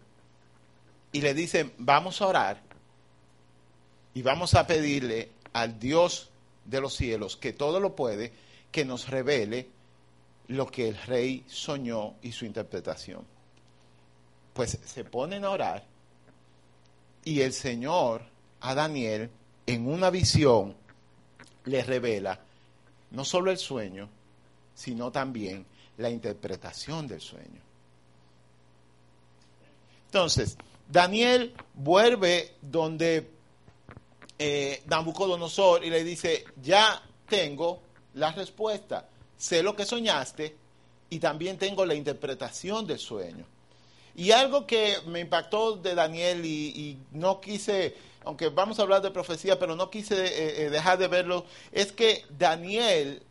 Y 1.13 1.23
le 1.23 1.33
dice, 1.33 1.71
vamos 1.79 2.21
a 2.21 2.27
orar 2.27 2.61
y 4.13 4.21
vamos 4.21 4.53
a 4.53 4.67
pedirle 4.67 5.31
al 5.55 5.79
Dios 5.79 6.29
de 6.67 6.83
los 6.83 6.95
cielos, 6.95 7.39
que 7.39 7.55
todo 7.55 7.81
lo 7.81 7.97
puede, 7.97 8.35
que 8.71 8.85
nos 8.85 9.09
revele 9.09 9.71
lo 10.49 10.67
que 10.67 10.89
el 10.89 10.99
rey 11.07 11.43
soñó 11.49 12.17
y 12.21 12.33
su 12.33 12.45
interpretación. 12.45 13.25
Pues 14.53 14.79
se 14.85 15.05
ponen 15.07 15.47
a 15.47 15.51
orar 15.53 15.90
y 17.25 17.41
el 17.41 17.53
Señor 17.53 18.23
a 18.61 18.75
Daniel 18.75 19.31
en 19.67 19.87
una 19.87 20.11
visión 20.11 20.75
le 21.65 21.83
revela 21.83 22.41
no 23.11 23.25
solo 23.25 23.51
el 23.51 23.59
sueño, 23.59 24.09
sino 24.75 25.11
también 25.11 25.67
la 25.99 26.11
interpretación 26.11 27.07
del 27.07 27.21
sueño. 27.21 27.61
Entonces, 30.07 30.57
Daniel 30.89 31.55
vuelve 31.75 32.55
donde 32.63 33.31
eh, 34.39 34.83
y 35.83 35.91
le 35.91 36.05
dice, 36.05 36.45
ya 36.63 37.03
tengo 37.29 37.83
la 38.15 38.33
respuesta, 38.33 39.09
sé 39.37 39.63
lo 39.63 39.77
que 39.77 39.85
soñaste 39.85 40.57
y 41.11 41.19
también 41.19 41.59
tengo 41.59 41.85
la 41.85 41.95
interpretación 41.95 42.87
del 42.87 42.99
sueño. 42.99 43.45
Y 44.15 44.33
algo 44.33 44.67
que 44.67 44.97
me 45.07 45.21
impactó 45.21 45.77
de 45.77 45.95
Daniel 45.95 46.45
y, 46.45 46.99
no 47.13 47.41
quise, 47.41 47.95
aunque 48.25 48.49
vamos 48.49 48.79
a 48.79 48.83
hablar 48.83 49.03
de 49.03 49.11
profecía, 49.11 49.59
pero 49.59 49.77
no 49.77 49.91
quise 49.91 50.27
eh, 50.27 50.67
eh, 50.67 50.71
dejar 50.71 50.99
de 50.99 51.09
verlo, 51.09 51.45
es 51.73 51.93
que 51.93 52.25
Daniel 52.39 53.23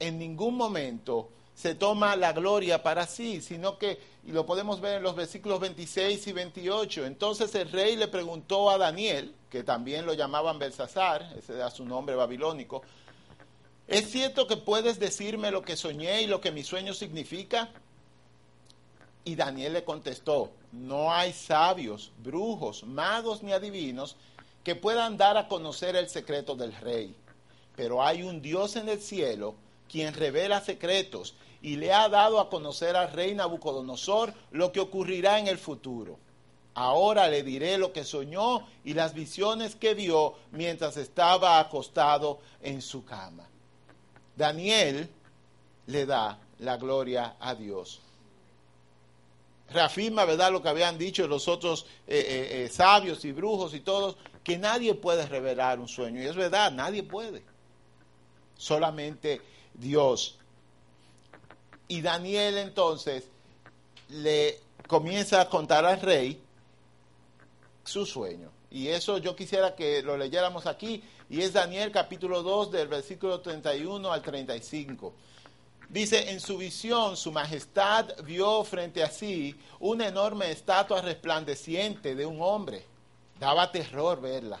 en 0.00 0.18
ningún 0.18 0.56
momento 0.56 1.28
se 1.54 1.74
toma 1.74 2.14
la 2.14 2.32
gloria 2.32 2.84
para 2.84 3.06
sí, 3.06 3.40
sino 3.40 3.78
que, 3.78 3.98
y 4.24 4.30
lo 4.30 4.46
podemos 4.46 4.80
ver 4.80 4.98
en 4.98 5.02
los 5.02 5.16
versículos 5.16 5.58
26 5.58 6.28
y 6.28 6.32
28, 6.32 7.04
entonces 7.04 7.52
el 7.56 7.72
rey 7.72 7.96
le 7.96 8.06
preguntó 8.06 8.70
a 8.70 8.78
Daniel, 8.78 9.34
que 9.50 9.64
también 9.64 10.06
lo 10.06 10.14
llamaban 10.14 10.60
Belsasar, 10.60 11.34
ese 11.36 11.54
era 11.54 11.70
su 11.70 11.84
nombre 11.84 12.14
babilónico, 12.14 12.82
¿es 13.88 14.08
cierto 14.08 14.46
que 14.46 14.56
puedes 14.56 15.00
decirme 15.00 15.50
lo 15.50 15.62
que 15.62 15.76
soñé 15.76 16.22
y 16.22 16.26
lo 16.28 16.40
que 16.40 16.52
mi 16.52 16.62
sueño 16.62 16.94
significa? 16.94 17.70
Y 19.24 19.36
Daniel 19.36 19.74
le 19.74 19.84
contestó, 19.84 20.50
no 20.72 21.12
hay 21.12 21.32
sabios, 21.32 22.12
brujos, 22.18 22.84
magos 22.84 23.42
ni 23.42 23.52
adivinos 23.52 24.16
que 24.64 24.74
puedan 24.74 25.16
dar 25.16 25.36
a 25.36 25.48
conocer 25.48 25.96
el 25.96 26.08
secreto 26.08 26.54
del 26.54 26.74
rey, 26.74 27.14
pero 27.76 28.02
hay 28.02 28.22
un 28.22 28.42
Dios 28.42 28.76
en 28.76 28.88
el 28.88 29.00
cielo 29.00 29.54
quien 29.88 30.14
revela 30.14 30.60
secretos 30.60 31.34
y 31.62 31.76
le 31.76 31.92
ha 31.92 32.08
dado 32.08 32.40
a 32.40 32.50
conocer 32.50 32.94
al 32.96 33.12
rey 33.12 33.34
Nabucodonosor 33.34 34.32
lo 34.50 34.70
que 34.72 34.80
ocurrirá 34.80 35.38
en 35.38 35.48
el 35.48 35.58
futuro. 35.58 36.18
Ahora 36.74 37.28
le 37.28 37.42
diré 37.42 37.76
lo 37.76 37.92
que 37.92 38.04
soñó 38.04 38.66
y 38.84 38.94
las 38.94 39.12
visiones 39.12 39.74
que 39.74 39.94
vio 39.94 40.34
mientras 40.52 40.96
estaba 40.96 41.58
acostado 41.58 42.38
en 42.62 42.82
su 42.82 43.04
cama. 43.04 43.48
Daniel 44.36 45.08
le 45.86 46.06
da 46.06 46.38
la 46.60 46.76
gloria 46.76 47.34
a 47.40 47.56
Dios. 47.56 48.00
Reafirma, 49.70 50.24
¿verdad?, 50.24 50.50
lo 50.50 50.62
que 50.62 50.68
habían 50.68 50.96
dicho 50.96 51.26
los 51.28 51.46
otros 51.46 51.86
eh, 52.06 52.18
eh, 52.18 52.64
eh, 52.64 52.68
sabios 52.68 53.24
y 53.24 53.32
brujos 53.32 53.74
y 53.74 53.80
todos, 53.80 54.16
que 54.42 54.56
nadie 54.56 54.94
puede 54.94 55.26
revelar 55.26 55.78
un 55.78 55.88
sueño. 55.88 56.22
Y 56.22 56.26
es 56.26 56.36
verdad, 56.36 56.72
nadie 56.72 57.02
puede. 57.02 57.42
Solamente 58.56 59.42
Dios. 59.74 60.38
Y 61.86 62.00
Daniel 62.00 62.58
entonces 62.58 63.24
le 64.08 64.60
comienza 64.86 65.40
a 65.40 65.48
contar 65.48 65.84
al 65.84 66.00
rey 66.00 66.40
su 67.84 68.06
sueño. 68.06 68.50
Y 68.70 68.88
eso 68.88 69.18
yo 69.18 69.34
quisiera 69.34 69.74
que 69.74 70.02
lo 70.02 70.16
leyéramos 70.16 70.66
aquí. 70.66 71.02
Y 71.30 71.42
es 71.42 71.52
Daniel 71.52 71.90
capítulo 71.92 72.42
2 72.42 72.70
del 72.70 72.88
versículo 72.88 73.40
31 73.40 74.12
al 74.12 74.22
35. 74.22 75.14
Dice, 75.88 76.30
en 76.30 76.40
su 76.40 76.58
visión 76.58 77.16
su 77.16 77.32
majestad 77.32 78.06
vio 78.24 78.62
frente 78.64 79.02
a 79.02 79.10
sí 79.10 79.54
una 79.80 80.08
enorme 80.08 80.50
estatua 80.50 81.00
resplandeciente 81.00 82.14
de 82.14 82.26
un 82.26 82.42
hombre. 82.42 82.84
Daba 83.40 83.72
terror 83.72 84.20
verla. 84.20 84.60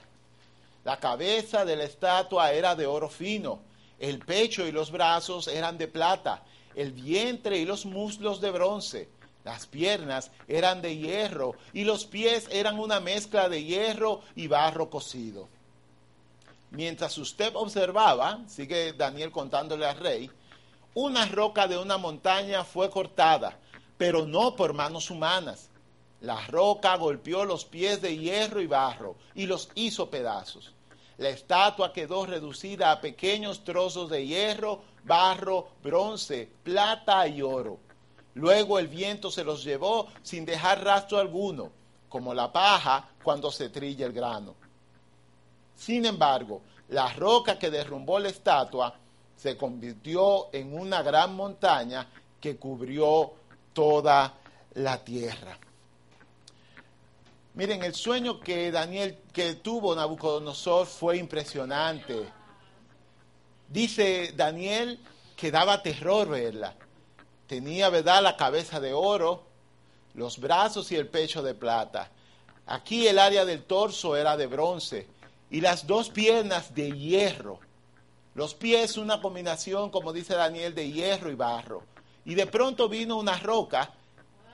La 0.84 0.98
cabeza 0.98 1.64
de 1.64 1.76
la 1.76 1.84
estatua 1.84 2.52
era 2.52 2.74
de 2.74 2.86
oro 2.86 3.08
fino, 3.08 3.60
el 3.98 4.20
pecho 4.20 4.66
y 4.66 4.72
los 4.72 4.90
brazos 4.90 5.48
eran 5.48 5.76
de 5.76 5.88
plata 5.88 6.44
el 6.78 6.92
vientre 6.92 7.58
y 7.58 7.64
los 7.64 7.86
muslos 7.86 8.40
de 8.40 8.52
bronce, 8.52 9.08
las 9.44 9.66
piernas 9.66 10.30
eran 10.46 10.80
de 10.80 10.96
hierro 10.96 11.56
y 11.72 11.82
los 11.82 12.04
pies 12.04 12.46
eran 12.52 12.78
una 12.78 13.00
mezcla 13.00 13.48
de 13.48 13.64
hierro 13.64 14.20
y 14.36 14.46
barro 14.46 14.88
cocido. 14.88 15.48
Mientras 16.70 17.18
usted 17.18 17.50
observaba, 17.56 18.44
sigue 18.46 18.92
Daniel 18.92 19.32
contándole 19.32 19.86
al 19.86 19.98
rey, 19.98 20.30
una 21.00 21.26
roca 21.26 21.68
de 21.68 21.78
una 21.78 21.96
montaña 21.96 22.64
fue 22.64 22.90
cortada, 22.90 23.56
pero 23.96 24.26
no 24.26 24.56
por 24.56 24.72
manos 24.72 25.12
humanas. 25.12 25.68
La 26.20 26.44
roca 26.48 26.96
golpeó 26.96 27.44
los 27.44 27.64
pies 27.64 28.02
de 28.02 28.18
hierro 28.18 28.60
y 28.60 28.66
barro 28.66 29.14
y 29.32 29.46
los 29.46 29.70
hizo 29.76 30.10
pedazos. 30.10 30.72
La 31.16 31.28
estatua 31.28 31.92
quedó 31.92 32.26
reducida 32.26 32.90
a 32.90 33.00
pequeños 33.00 33.62
trozos 33.62 34.10
de 34.10 34.26
hierro, 34.26 34.80
barro, 35.04 35.68
bronce, 35.84 36.48
plata 36.64 37.28
y 37.28 37.42
oro. 37.42 37.78
Luego 38.34 38.80
el 38.80 38.88
viento 38.88 39.30
se 39.30 39.44
los 39.44 39.62
llevó 39.62 40.08
sin 40.22 40.44
dejar 40.44 40.82
rastro 40.82 41.18
alguno, 41.18 41.70
como 42.08 42.34
la 42.34 42.50
paja 42.50 43.08
cuando 43.22 43.52
se 43.52 43.68
trilla 43.68 44.04
el 44.04 44.12
grano. 44.12 44.56
Sin 45.76 46.06
embargo, 46.06 46.60
la 46.88 47.12
roca 47.12 47.56
que 47.56 47.70
derrumbó 47.70 48.18
la 48.18 48.30
estatua 48.30 48.98
se 49.38 49.56
convirtió 49.56 50.52
en 50.52 50.76
una 50.76 51.00
gran 51.02 51.34
montaña 51.34 52.08
que 52.40 52.56
cubrió 52.56 53.32
toda 53.72 54.34
la 54.74 55.02
tierra. 55.04 55.56
Miren, 57.54 57.82
el 57.84 57.94
sueño 57.94 58.40
que 58.40 58.70
Daniel, 58.70 59.18
que 59.32 59.54
tuvo 59.54 59.94
Nabucodonosor 59.94 60.86
fue 60.86 61.16
impresionante. 61.18 62.28
Dice 63.68 64.32
Daniel 64.36 64.98
que 65.36 65.50
daba 65.52 65.82
terror 65.82 66.28
verla. 66.28 66.74
Tenía, 67.46 67.90
¿verdad?, 67.90 68.22
la 68.22 68.36
cabeza 68.36 68.80
de 68.80 68.92
oro, 68.92 69.44
los 70.14 70.38
brazos 70.38 70.90
y 70.90 70.96
el 70.96 71.08
pecho 71.08 71.42
de 71.42 71.54
plata. 71.54 72.10
Aquí 72.66 73.06
el 73.06 73.18
área 73.18 73.44
del 73.44 73.62
torso 73.64 74.16
era 74.16 74.36
de 74.36 74.46
bronce 74.46 75.06
y 75.50 75.60
las 75.60 75.86
dos 75.86 76.10
piernas 76.10 76.74
de 76.74 76.90
hierro. 76.90 77.60
Los 78.38 78.54
pies 78.54 78.96
una 78.96 79.20
combinación, 79.20 79.90
como 79.90 80.12
dice 80.12 80.36
Daniel, 80.36 80.72
de 80.72 80.92
hierro 80.92 81.28
y 81.28 81.34
barro. 81.34 81.82
Y 82.24 82.36
de 82.36 82.46
pronto 82.46 82.88
vino 82.88 83.16
una 83.16 83.36
roca 83.36 83.90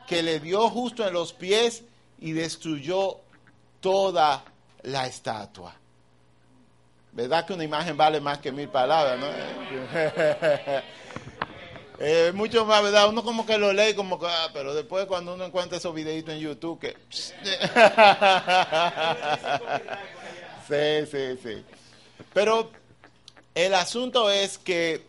que 0.06 0.22
le 0.22 0.40
dio 0.40 0.70
justo 0.70 1.06
en 1.06 1.12
los 1.12 1.34
pies 1.34 1.84
y 2.18 2.32
destruyó 2.32 3.18
toda 3.80 4.42
la 4.84 5.06
estatua. 5.06 5.74
¿Verdad 7.12 7.44
que 7.44 7.52
una 7.52 7.64
imagen 7.64 7.94
vale 7.94 8.22
más 8.22 8.38
que 8.38 8.52
mil 8.52 8.70
palabras, 8.70 9.20
no? 9.20 9.26
eh, 11.98 12.32
mucho 12.34 12.64
más, 12.64 12.82
¿verdad? 12.82 13.10
Uno 13.10 13.22
como 13.22 13.44
que 13.44 13.58
lo 13.58 13.70
lee 13.70 13.92
como 13.92 14.18
que, 14.18 14.24
ah, 14.26 14.48
pero 14.54 14.74
después 14.74 15.04
cuando 15.04 15.34
uno 15.34 15.44
encuentra 15.44 15.76
esos 15.76 15.94
videitos 15.94 16.32
en 16.32 16.40
YouTube 16.40 16.80
que... 16.80 16.96
sí, 20.68 21.06
sí, 21.10 21.36
sí. 21.42 21.62
Pero 22.32 22.70
el 23.54 23.74
asunto 23.74 24.30
es 24.30 24.58
que 24.58 25.04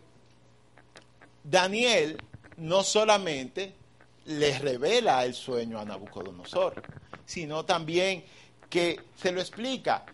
Daniel 1.44 2.18
no 2.58 2.84
solamente 2.84 3.74
le 4.26 4.58
revela 4.60 5.24
el 5.26 5.34
sueño 5.34 5.80
a 5.80 5.86
Nabucodonosor, 5.86 6.82
sino 7.26 7.66
también 7.66 8.24
que 8.70 9.00
se 9.16 9.32
lo 9.32 9.40
explica. 9.40 10.06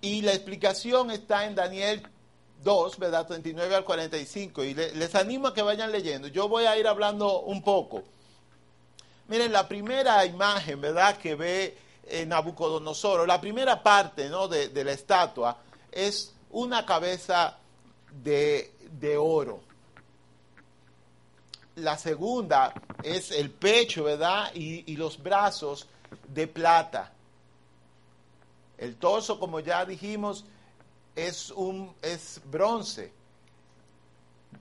Y 0.00 0.22
la 0.22 0.32
explicación 0.32 1.10
está 1.10 1.46
en 1.46 1.54
Daniel 1.54 2.02
2, 2.62 2.98
¿verdad? 2.98 3.26
39 3.26 3.74
al 3.74 3.84
45. 3.84 4.64
Y 4.64 4.74
les 4.74 5.14
animo 5.14 5.48
a 5.48 5.54
que 5.54 5.62
vayan 5.62 5.90
leyendo. 5.90 6.28
Yo 6.28 6.48
voy 6.48 6.64
a 6.64 6.78
ir 6.78 6.86
hablando 6.86 7.40
un 7.40 7.62
poco. 7.62 8.04
Miren, 9.28 9.52
la 9.52 9.68
primera 9.68 10.24
imagen, 10.24 10.80
¿verdad? 10.80 11.18
Que 11.18 11.34
ve 11.34 11.76
eh, 12.04 12.24
Nabucodonosor, 12.24 13.26
la 13.26 13.40
primera 13.40 13.82
parte, 13.82 14.28
¿no? 14.28 14.48
De, 14.48 14.68
de, 14.68 14.84
la 14.84 14.92
estatua 14.92 15.58
es 15.92 16.32
una 16.50 16.84
cabeza 16.86 17.58
de, 18.22 18.72
de 18.98 19.16
oro. 19.16 19.60
La 21.76 21.96
segunda 21.96 22.74
es 23.02 23.30
el 23.30 23.50
pecho, 23.50 24.04
¿verdad? 24.04 24.50
Y, 24.54 24.90
y 24.92 24.96
los 24.96 25.22
brazos 25.22 25.86
de 26.26 26.46
plata. 26.46 27.12
El 28.76 28.96
torso, 28.96 29.38
como 29.38 29.60
ya 29.60 29.84
dijimos, 29.84 30.44
es, 31.14 31.50
un, 31.50 31.94
es 32.02 32.40
bronce. 32.44 33.12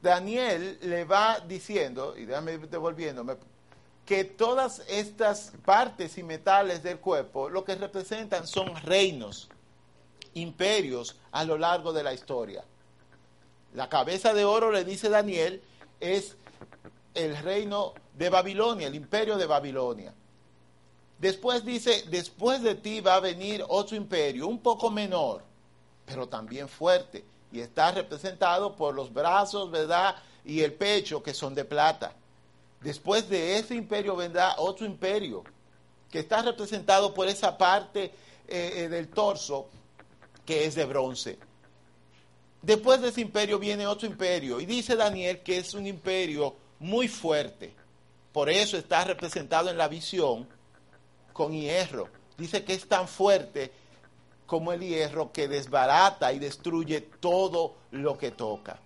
Daniel 0.02 0.78
le 0.82 1.06
va 1.06 1.40
diciendo, 1.40 2.16
y 2.18 2.26
déjame 2.26 2.58
devolviéndome, 2.58 3.36
que 4.06 4.24
todas 4.24 4.82
estas 4.88 5.54
partes 5.66 6.18
y 6.18 6.24
metales 6.24 6.82
del 6.82 7.00
cuerpo 7.00 7.50
lo 7.50 7.64
que 7.64 7.76
representan 7.76 8.48
son 8.48 8.76
reinos, 8.84 9.50
imperios 10.42 11.16
a 11.32 11.44
lo 11.44 11.58
largo 11.58 11.94
de 11.94 12.04
la 12.04 12.14
historia. 12.14 12.64
La 13.74 13.90
cabeza 13.90 14.34
de 14.34 14.46
oro, 14.46 14.72
le 14.72 14.84
dice 14.84 15.10
Daniel, 15.10 15.62
es 16.00 16.36
el 17.14 17.38
reino 17.38 17.94
de 18.14 18.30
Babilonia, 18.30 18.88
el 18.88 18.96
imperio 18.96 19.38
de 19.38 19.46
Babilonia. 19.46 20.14
Después 21.20 21.66
dice, 21.66 22.04
después 22.10 22.62
de 22.62 22.76
ti 22.76 23.02
va 23.02 23.16
a 23.16 23.20
venir 23.20 23.64
otro 23.68 23.98
imperio, 23.98 24.48
un 24.48 24.60
poco 24.60 24.92
menor, 24.92 25.44
pero 26.06 26.28
también 26.28 26.70
fuerte, 26.70 27.26
y 27.52 27.60
está 27.60 27.92
representado 27.92 28.76
por 28.76 28.94
los 28.94 29.12
brazos, 29.12 29.72
¿verdad? 29.72 30.16
Y 30.46 30.62
el 30.62 30.74
pecho, 30.74 31.24
que 31.24 31.34
son 31.34 31.56
de 31.56 31.66
plata. 31.66 32.14
Después 32.82 33.28
de 33.30 33.58
ese 33.58 33.76
imperio 33.76 34.16
vendrá 34.16 34.56
otro 34.60 34.86
imperio, 34.86 35.44
que 36.12 36.20
está 36.20 36.42
representado 36.42 37.14
por 37.14 37.28
esa 37.28 37.58
parte 37.58 38.06
eh, 38.48 38.74
eh, 38.76 38.88
del 38.90 39.10
torso, 39.10 39.68
que 40.48 40.66
es 40.66 40.74
de 40.74 40.86
bronce. 40.86 41.38
Después 42.64 43.02
de 43.02 43.10
ese 43.10 43.22
imperio 43.22 43.60
viene 43.60 43.86
otro 43.86 44.08
imperio, 44.08 44.60
y 44.60 44.66
dice 44.66 44.96
Daniel 44.96 45.44
que 45.44 45.60
es 45.60 45.76
un 45.76 45.86
imperio 45.86 46.56
muy 46.80 47.08
fuerte. 47.08 47.74
Por 48.32 48.50
eso 48.50 48.78
está 48.78 49.04
representado 49.04 49.70
en 49.70 49.78
la 49.78 49.88
visión 49.88 50.48
con 51.34 51.52
hierro. 51.52 52.08
Dice 52.38 52.64
que 52.64 52.74
es 52.74 52.88
tan 52.88 53.08
fuerte 53.08 53.72
como 54.46 54.72
el 54.72 54.80
hierro 54.80 55.32
que 55.32 55.48
desbarata 55.48 56.32
y 56.32 56.40
destruye 56.40 57.02
todo 57.02 57.76
lo 57.92 58.18
que 58.18 58.32
toca. 58.32 58.80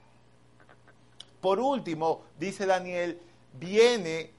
Por 1.40 1.60
último, 1.60 2.24
dice 2.40 2.66
Daniel, 2.66 3.20
viene 3.54 4.32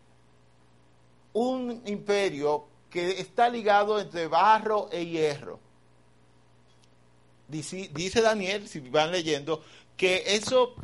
un 1.34 1.82
imperio 1.86 2.66
que 2.90 3.20
está 3.20 3.48
ligado 3.48 4.00
entre 4.00 4.26
barro 4.26 4.88
e 4.90 5.06
hierro. 5.06 5.58
Dice, 7.49 8.22
Daniel, 8.22 8.66
si 8.68 8.80
van 8.80 9.12
leyendo, 9.12 9.62
que 9.96 10.22
eso 10.26 10.75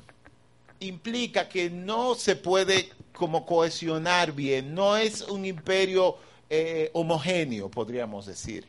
implica 0.80 1.48
que 1.48 1.70
no 1.70 2.14
se 2.14 2.36
puede 2.36 2.90
como 3.12 3.46
cohesionar 3.46 4.32
bien, 4.32 4.74
no 4.74 4.96
es 4.96 5.22
un 5.22 5.44
imperio 5.44 6.16
eh, 6.50 6.90
homogéneo, 6.92 7.68
podríamos 7.68 8.26
decir, 8.26 8.66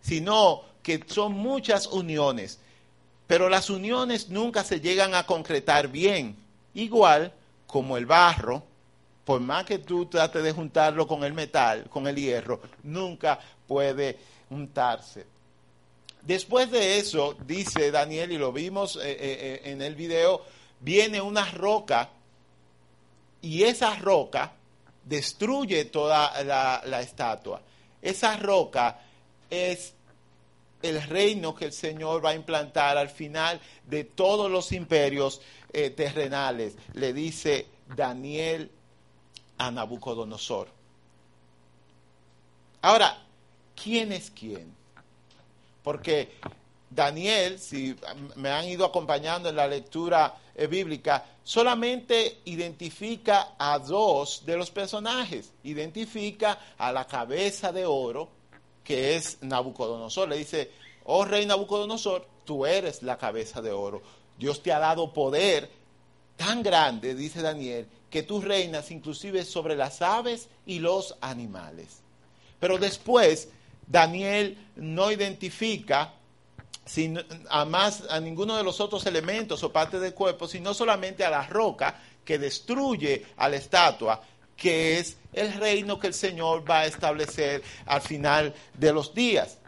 sino 0.00 0.62
que 0.82 1.04
son 1.06 1.32
muchas 1.32 1.86
uniones, 1.86 2.58
pero 3.26 3.48
las 3.48 3.70
uniones 3.70 4.28
nunca 4.28 4.64
se 4.64 4.80
llegan 4.80 5.14
a 5.14 5.24
concretar 5.24 5.88
bien, 5.88 6.36
igual 6.74 7.32
como 7.66 7.96
el 7.96 8.06
barro, 8.06 8.62
por 9.24 9.40
más 9.40 9.64
que 9.64 9.78
tú 9.78 10.06
trates 10.06 10.42
de 10.42 10.52
juntarlo 10.52 11.06
con 11.06 11.22
el 11.22 11.32
metal, 11.32 11.88
con 11.88 12.06
el 12.06 12.16
hierro, 12.16 12.60
nunca 12.82 13.38
puede 13.68 14.18
juntarse. 14.48 15.24
Después 16.22 16.70
de 16.70 16.98
eso, 16.98 17.36
dice 17.46 17.90
Daniel, 17.90 18.32
y 18.32 18.38
lo 18.38 18.52
vimos 18.52 18.96
eh, 18.96 19.16
eh, 19.18 19.60
en 19.64 19.82
el 19.82 19.96
video, 19.96 20.42
viene 20.80 21.20
una 21.20 21.50
roca 21.50 22.10
y 23.40 23.64
esa 23.64 23.96
roca 23.96 24.52
destruye 25.04 25.86
toda 25.86 26.42
la, 26.44 27.00
estatua. 27.00 27.60
Esa 28.00 28.36
roca 28.36 29.00
es 29.50 29.94
el 30.80 31.02
reino 31.02 31.54
que 31.54 31.66
el 31.66 31.72
Señor 31.72 32.24
va 32.24 32.30
a 32.30 32.34
implantar 32.34 32.96
al 32.96 33.08
final 33.08 33.60
de 33.86 34.04
todos 34.04 34.50
los 34.50 34.70
imperios 34.72 35.40
eh, 35.72 35.90
terrenales, 35.90 36.76
le 36.94 37.12
dice 37.12 37.66
Daniel 37.96 38.70
a 39.58 39.70
Nabucodonosor. 39.70 40.68
Ahora, 42.80 43.24
¿quién 43.80 44.12
es 44.12 44.30
quién? 44.30 44.81
Porque 45.82 46.38
Daniel, 46.94 47.58
si 47.58 47.96
me 48.36 48.50
han 48.50 48.66
ido 48.66 48.84
acompañando 48.84 49.48
en 49.48 49.56
la 49.56 49.66
lectura 49.66 50.34
eh, 50.54 50.66
bíblica, 50.66 51.24
solamente 51.42 52.40
identifica 52.44 53.54
a 53.58 53.78
dos 53.78 54.44
de 54.44 54.56
los 54.56 54.70
personajes. 54.70 55.52
Identifica 55.64 56.58
a 56.76 56.92
la 56.92 57.06
cabeza 57.06 57.72
de 57.72 57.86
oro, 57.86 58.28
que 58.84 59.16
es 59.16 59.38
Nabucodonosor. 59.42 60.28
Le 60.28 60.36
dice, 60.36 60.70
oh 61.04 61.24
rey 61.24 61.46
Nabucodonosor, 61.46 62.26
tú 62.44 62.66
eres 62.66 63.02
la 63.02 63.16
cabeza 63.16 63.62
de 63.62 63.72
oro. 63.72 64.02
Dios 64.38 64.62
te 64.62 64.72
ha 64.72 64.78
dado 64.78 65.12
poder 65.12 65.70
tan 66.36 66.62
grande, 66.62 67.14
dice 67.14 67.42
Daniel, 67.42 67.86
que 68.10 68.22
tú 68.22 68.40
reinas 68.40 68.90
inclusive 68.90 69.44
sobre 69.44 69.76
las 69.76 70.02
aves 70.02 70.48
y 70.66 70.80
los 70.80 71.16
animales. 71.20 72.00
Pero 72.60 72.78
después, 72.78 73.48
Daniel 73.92 74.56
no 74.76 75.12
identifica 75.12 76.14
a 77.50 77.62
a 78.08 78.20
ninguno 78.20 78.56
de 78.56 78.64
los 78.64 78.80
otros 78.80 79.06
elementos 79.06 79.62
o 79.62 79.72
partes 79.72 80.00
del 80.00 80.14
cuerpo, 80.14 80.48
sino 80.48 80.74
solamente 80.74 81.24
a 81.24 81.30
la 81.30 81.46
roca 81.46 82.00
que 82.24 82.38
destruye 82.38 83.26
a 83.36 83.48
la 83.48 83.56
estatua, 83.56 84.22
que 84.56 84.98
es 84.98 85.18
el 85.32 85.52
reino 85.52 85.98
que 85.98 86.08
el 86.08 86.14
Señor 86.14 86.68
va 86.68 86.80
a 86.80 86.86
establecer 86.86 87.62
al 87.86 88.00
final 88.00 88.54
de 88.74 88.92
los 88.92 89.14
días. 89.14 89.58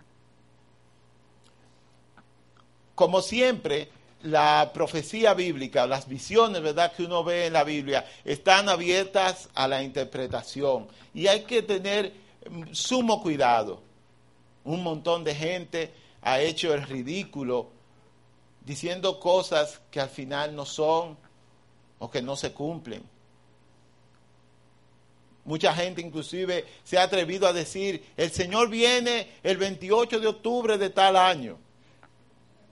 Como 2.95 3.21
siempre, 3.21 3.91
la 4.23 4.71
profecía 4.73 5.35
bíblica, 5.35 5.87
las 5.87 6.09
visiones, 6.09 6.63
¿verdad?, 6.63 6.93
que 6.93 7.05
uno 7.05 7.23
ve 7.23 7.47
en 7.47 7.53
la 7.53 7.65
Biblia, 7.65 8.07
están 8.25 8.69
abiertas 8.69 9.51
a 9.55 9.69
la 9.69 9.83
interpretación 9.83 10.89
y 11.13 11.27
hay 11.27 11.43
que 11.43 11.63
tener 11.63 12.13
mm, 12.49 12.73
sumo 12.73 13.23
cuidado. 13.23 13.84
Un 14.65 14.83
montón 14.83 15.25
de 15.25 15.35
gente 15.35 15.93
ha 16.23 16.41
hecho 16.41 16.73
el 16.73 16.83
ridículo 16.83 17.71
diciendo 18.65 19.21
cosas 19.21 19.81
que 19.91 20.01
al 20.01 20.09
final 20.09 20.57
no 20.57 20.65
son 20.65 21.17
o 21.99 22.11
que 22.11 22.23
no 22.23 22.35
se 22.37 22.53
cumplen. 22.53 23.03
Mucha 25.45 25.75
gente 25.75 26.01
inclusive 26.01 26.65
se 26.83 26.99
ha 26.99 27.03
atrevido 27.03 27.47
a 27.47 27.53
decir, 27.53 28.03
el 28.17 28.31
Señor 28.31 28.71
viene 28.71 29.29
el 29.43 29.59
28 29.59 30.19
de 30.19 30.27
octubre 30.27 30.79
de 30.79 30.89
tal 30.89 31.17
año. 31.17 31.59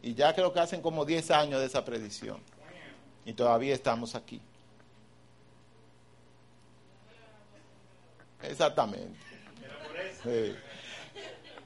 Y 0.02 0.14
ya 0.14 0.34
creo 0.34 0.52
que 0.52 0.60
hacen 0.60 0.80
como 0.80 1.04
10 1.04 1.30
años 1.30 1.60
de 1.60 1.66
esa 1.66 1.84
predicción. 1.84 2.40
Y 3.26 3.34
todavía 3.34 3.74
estamos 3.74 4.14
aquí. 4.14 4.40
Exactamente. 8.42 9.18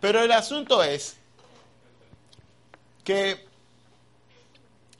Pero 0.00 0.22
el 0.22 0.32
asunto 0.32 0.82
es 0.82 1.16
que, 3.04 3.46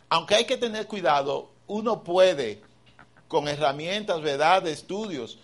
aunque 0.09 0.37
hay 0.37 0.45
que 0.45 0.57
tener 0.57 0.87
cuidado, 0.87 1.51
uno 1.67 2.03
puede, 2.03 2.61
con 3.29 3.49
herramientas, 3.49 4.21
¿verdad?, 4.23 4.63
de 4.63 4.73
estudios, 4.73 5.39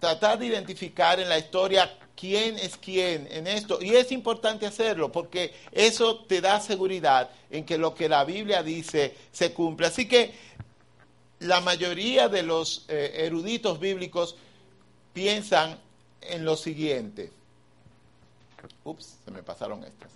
tratar 0.00 0.38
de 0.38 0.46
identificar 0.46 1.20
en 1.20 1.28
la 1.28 1.38
historia 1.38 1.98
quién 2.16 2.58
es 2.58 2.76
quién 2.76 3.28
en 3.30 3.46
esto. 3.46 3.78
Y 3.80 3.94
es 3.94 4.12
importante 4.12 4.66
hacerlo 4.66 5.10
porque 5.12 5.54
eso 5.72 6.24
te 6.24 6.40
da 6.40 6.60
seguridad 6.60 7.30
en 7.50 7.64
que 7.64 7.78
lo 7.78 7.94
que 7.94 8.08
la 8.08 8.24
Biblia 8.24 8.62
dice 8.62 9.14
se 9.32 9.52
cumple. 9.52 9.86
Así 9.86 10.06
que 10.08 10.32
la 11.40 11.60
mayoría 11.60 12.28
de 12.28 12.42
los 12.42 12.84
eh, 12.88 13.12
eruditos 13.26 13.78
bíblicos 13.78 14.36
piensan 15.12 15.78
en 16.22 16.44
lo 16.44 16.56
siguiente. 16.56 17.30
Ups, 18.84 19.18
se 19.24 19.30
me 19.30 19.42
pasaron 19.42 19.84
estas. 19.84 20.12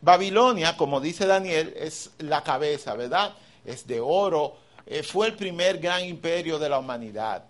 Babilonia, 0.00 0.76
como 0.76 1.00
dice 1.00 1.26
Daniel, 1.26 1.72
es 1.76 2.10
la 2.18 2.42
cabeza, 2.42 2.94
¿verdad? 2.94 3.34
Es 3.64 3.86
de 3.86 4.00
oro, 4.00 4.56
eh, 4.84 5.02
fue 5.04 5.28
el 5.28 5.36
primer 5.36 5.78
gran 5.78 6.04
imperio 6.04 6.58
de 6.58 6.68
la 6.68 6.78
humanidad. 6.78 7.44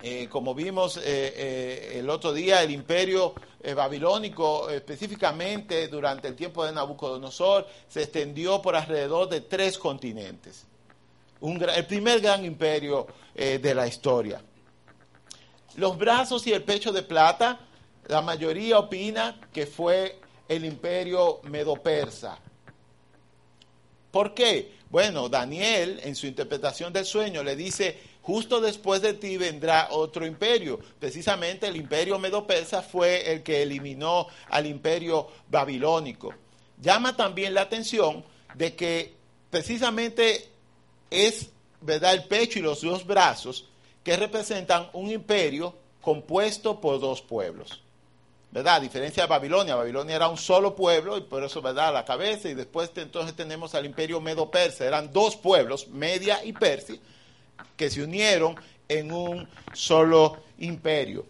Eh, 0.00 0.28
como 0.28 0.54
vimos 0.54 1.00
eh, 1.02 1.98
el 1.98 2.08
otro 2.10 2.32
día, 2.32 2.62
el 2.62 2.70
imperio 2.70 3.34
babilónico, 3.74 4.70
específicamente 4.70 5.88
durante 5.88 6.28
el 6.28 6.36
tiempo 6.36 6.64
de 6.64 6.72
Nabucodonosor, 6.72 7.66
se 7.88 8.02
extendió 8.02 8.62
por 8.62 8.76
alrededor 8.76 9.28
de 9.28 9.40
tres 9.40 9.76
continentes. 9.76 10.64
el 11.42 11.86
primer 11.86 12.20
gran 12.20 12.44
imperio 12.44 13.08
de 13.34 13.74
la 13.74 13.86
historia. 13.86 14.40
Los 15.78 15.96
brazos 15.96 16.44
y 16.48 16.52
el 16.52 16.64
pecho 16.64 16.90
de 16.90 17.04
plata, 17.04 17.60
la 18.08 18.20
mayoría 18.20 18.80
opina 18.80 19.38
que 19.52 19.64
fue 19.64 20.18
el 20.48 20.64
imperio 20.64 21.38
medo-persa. 21.44 22.36
¿Por 24.10 24.34
qué? 24.34 24.72
Bueno, 24.90 25.28
Daniel 25.28 26.00
en 26.02 26.16
su 26.16 26.26
interpretación 26.26 26.92
del 26.92 27.04
sueño 27.04 27.44
le 27.44 27.54
dice, 27.54 27.96
justo 28.22 28.60
después 28.60 29.02
de 29.02 29.14
ti 29.14 29.36
vendrá 29.36 29.90
otro 29.92 30.26
imperio. 30.26 30.80
Precisamente 30.98 31.68
el 31.68 31.76
imperio 31.76 32.18
medo-persa 32.18 32.82
fue 32.82 33.30
el 33.30 33.44
que 33.44 33.62
eliminó 33.62 34.26
al 34.48 34.66
imperio 34.66 35.28
babilónico. 35.48 36.34
Llama 36.82 37.16
también 37.16 37.54
la 37.54 37.60
atención 37.60 38.24
de 38.56 38.74
que 38.74 39.14
precisamente 39.48 40.48
es, 41.08 41.50
¿verdad?, 41.80 42.14
el 42.14 42.24
pecho 42.24 42.58
y 42.58 42.62
los 42.62 42.80
dos 42.80 43.06
brazos 43.06 43.68
que 44.08 44.16
representan 44.16 44.88
un 44.94 45.10
imperio 45.10 45.74
compuesto 46.00 46.80
por 46.80 46.98
dos 46.98 47.20
pueblos. 47.20 47.82
¿verdad? 48.50 48.76
A 48.76 48.80
diferencia 48.80 49.24
de 49.24 49.28
Babilonia, 49.28 49.74
Babilonia 49.74 50.16
era 50.16 50.28
un 50.28 50.38
solo 50.38 50.74
pueblo 50.74 51.18
y 51.18 51.20
por 51.20 51.44
eso, 51.44 51.60
¿verdad? 51.60 51.92
La 51.92 52.06
cabeza 52.06 52.48
y 52.48 52.54
después 52.54 52.90
entonces 52.96 53.36
tenemos 53.36 53.74
al 53.74 53.84
imperio 53.84 54.18
medo-persa, 54.18 54.86
eran 54.86 55.12
dos 55.12 55.36
pueblos, 55.36 55.88
Media 55.88 56.42
y 56.42 56.54
Persia, 56.54 56.96
que 57.76 57.90
se 57.90 58.02
unieron 58.02 58.56
en 58.88 59.12
un 59.12 59.46
solo 59.74 60.38
imperio. 60.56 61.26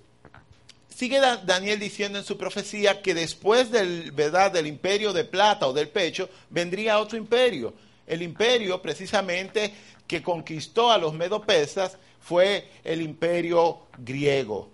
Sigue 0.88 1.18
Daniel 1.18 1.80
diciendo 1.80 2.20
en 2.20 2.24
su 2.24 2.38
profecía 2.38 3.02
que 3.02 3.12
después 3.12 3.72
del, 3.72 4.12
¿verdad? 4.12 4.52
del 4.52 4.68
imperio 4.68 5.12
de 5.12 5.24
plata 5.24 5.66
o 5.66 5.72
del 5.72 5.88
pecho 5.88 6.28
vendría 6.48 7.00
otro 7.00 7.18
imperio. 7.18 7.74
El 8.06 8.22
imperio 8.22 8.80
precisamente 8.80 9.74
que 10.06 10.22
conquistó 10.22 10.92
a 10.92 10.98
los 10.98 11.12
medo-persas 11.12 11.98
fue 12.28 12.68
el 12.84 13.00
imperio 13.00 13.86
griego, 13.96 14.68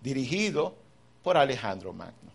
dirigido 0.00 0.76
por 1.24 1.36
Alejandro 1.36 1.92
Magno. 1.92 2.30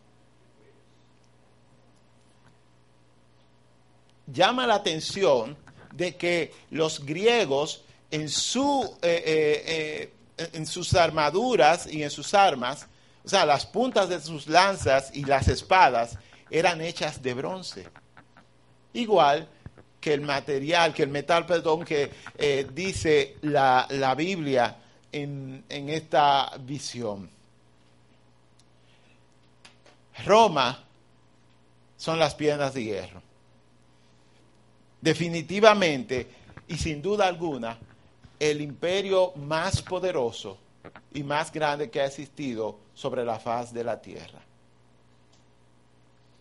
Llama 4.28 4.68
la 4.68 4.76
atención 4.76 5.56
de 5.94 6.18
que 6.18 6.52
los 6.72 7.06
griegos 7.06 7.86
en, 8.12 8.28
su, 8.28 8.98
eh, 9.02 9.24
eh, 9.26 10.14
eh, 10.38 10.50
en 10.52 10.66
sus 10.66 10.94
armaduras 10.94 11.88
y 11.88 12.04
en 12.04 12.10
sus 12.10 12.34
armas, 12.34 12.88
o 13.24 13.30
sea, 13.30 13.46
las 13.46 13.66
puntas 13.66 14.10
de 14.10 14.20
sus 14.20 14.48
lanzas 14.48 15.10
y 15.14 15.24
las 15.24 15.48
espadas 15.48 16.18
eran 16.50 16.82
hechas 16.82 17.22
de 17.22 17.34
bronce. 17.34 17.88
Igual 18.92 19.48
que 20.04 20.14
el 20.14 20.20
material, 20.20 20.94
que 20.94 21.04
el 21.04 21.10
metal, 21.10 21.46
perdón, 21.46 21.86
que 21.86 22.12
dice 22.74 23.38
la, 23.44 23.88
la 23.92 24.14
Biblia 24.16 24.76
en, 25.10 25.64
en 25.70 25.90
esta 25.90 26.52
visión. 26.60 27.30
Roma 30.26 30.84
son 31.96 32.20
las 32.20 32.36
piernas 32.36 32.74
de 32.74 32.84
hierro. 32.84 33.22
Definitivamente 35.00 36.28
y 36.68 36.76
sin 36.76 37.02
duda 37.02 37.26
alguna, 37.26 37.78
el 38.40 38.60
imperio 38.60 39.32
más 39.38 39.82
poderoso 39.82 40.58
y 41.14 41.24
más 41.24 41.50
grande 41.50 41.90
que 41.90 42.02
ha 42.02 42.08
existido 42.08 42.78
sobre 42.94 43.24
la 43.24 43.40
faz 43.40 43.74
de 43.74 43.86
la 43.86 44.02
tierra. 44.02 44.42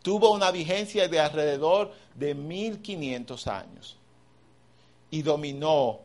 Tuvo 0.03 0.33
una 0.33 0.51
vigencia 0.51 1.09
de 1.09 1.21
alrededor 1.21 1.93
de 2.15 2.35
1500 2.35 3.47
años 3.47 3.97
y 5.11 5.23
dominó 5.23 6.01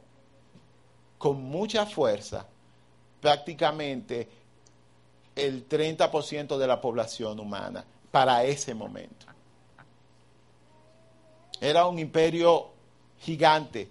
con 1.18 1.42
mucha 1.42 1.86
fuerza 1.86 2.46
prácticamente 3.20 4.30
el 5.36 5.68
30% 5.68 6.58
de 6.58 6.68
la 6.68 6.80
población 6.80 7.40
humana 7.40 7.84
para 8.12 8.44
ese 8.44 8.74
momento. 8.74 9.26
Era 11.60 11.88
un 11.88 11.98
imperio 11.98 12.70
gigante 13.20 13.90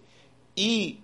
y 0.55 1.01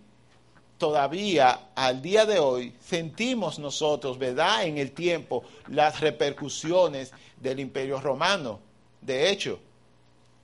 todavía 0.78 1.70
al 1.74 2.00
día 2.02 2.24
de 2.26 2.38
hoy 2.38 2.74
sentimos 2.80 3.58
nosotros, 3.58 4.18
¿verdad? 4.18 4.64
En 4.64 4.78
el 4.78 4.92
tiempo 4.92 5.44
las 5.68 6.00
repercusiones 6.00 7.12
del 7.40 7.60
imperio 7.60 8.00
romano. 8.00 8.60
De 9.02 9.30
hecho, 9.30 9.58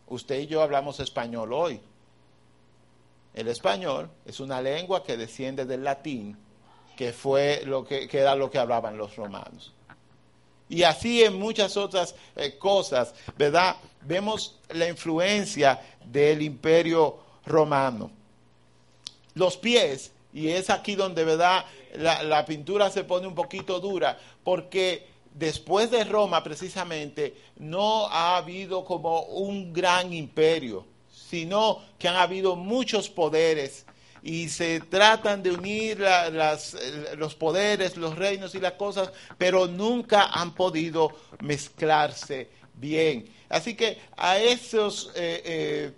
usted 0.08 0.40
y 0.40 0.46
yo 0.46 0.62
hablamos 0.62 1.00
español 1.00 1.52
hoy. 1.52 1.80
El 3.34 3.46
español 3.46 4.10
es 4.26 4.40
una 4.40 4.60
lengua 4.60 5.04
que 5.04 5.16
desciende 5.16 5.64
del 5.64 5.84
latín, 5.84 6.36
que 6.96 7.12
fue 7.12 7.62
lo 7.64 7.84
que, 7.84 8.08
era 8.12 8.34
lo 8.34 8.50
que 8.50 8.58
hablaban 8.58 8.98
los 8.98 9.14
romanos. 9.14 9.72
Y 10.68 10.82
así 10.82 11.22
en 11.22 11.38
muchas 11.38 11.76
otras 11.76 12.16
eh, 12.34 12.58
cosas, 12.58 13.14
¿verdad? 13.36 13.76
Vemos 14.02 14.58
la 14.70 14.88
influencia 14.88 15.80
del 16.04 16.42
imperio 16.42 17.18
romano. 17.46 18.10
Los 19.34 19.56
pies, 19.56 20.10
y 20.32 20.48
es 20.48 20.68
aquí 20.68 20.96
donde, 20.96 21.24
¿verdad? 21.24 21.64
La 21.94 22.44
pintura 22.44 22.90
se 22.90 23.04
pone 23.04 23.26
un 23.26 23.34
poquito 23.34 23.78
dura, 23.78 24.18
porque 24.42 25.06
después 25.38 25.90
de 25.90 26.04
Roma 26.04 26.42
precisamente 26.42 27.34
no 27.56 28.06
ha 28.06 28.36
habido 28.36 28.84
como 28.84 29.22
un 29.22 29.72
gran 29.72 30.12
imperio, 30.12 30.86
sino 31.10 31.82
que 31.98 32.08
han 32.08 32.16
habido 32.16 32.56
muchos 32.56 33.08
poderes 33.08 33.86
y 34.22 34.48
se 34.48 34.80
tratan 34.80 35.42
de 35.42 35.52
unir 35.52 36.04
los 37.16 37.34
poderes, 37.34 37.96
los 37.96 38.16
reinos 38.16 38.54
y 38.54 38.60
las 38.60 38.72
cosas, 38.72 39.12
pero 39.36 39.66
nunca 39.66 40.24
han 40.24 40.54
podido 40.54 41.12
mezclarse 41.40 42.50
bien. 42.74 43.28
Así 43.48 43.74
que 43.74 43.98
a 44.16 44.38
esos, 44.38 45.10
eh, 45.14 45.42
eh, 45.44 45.92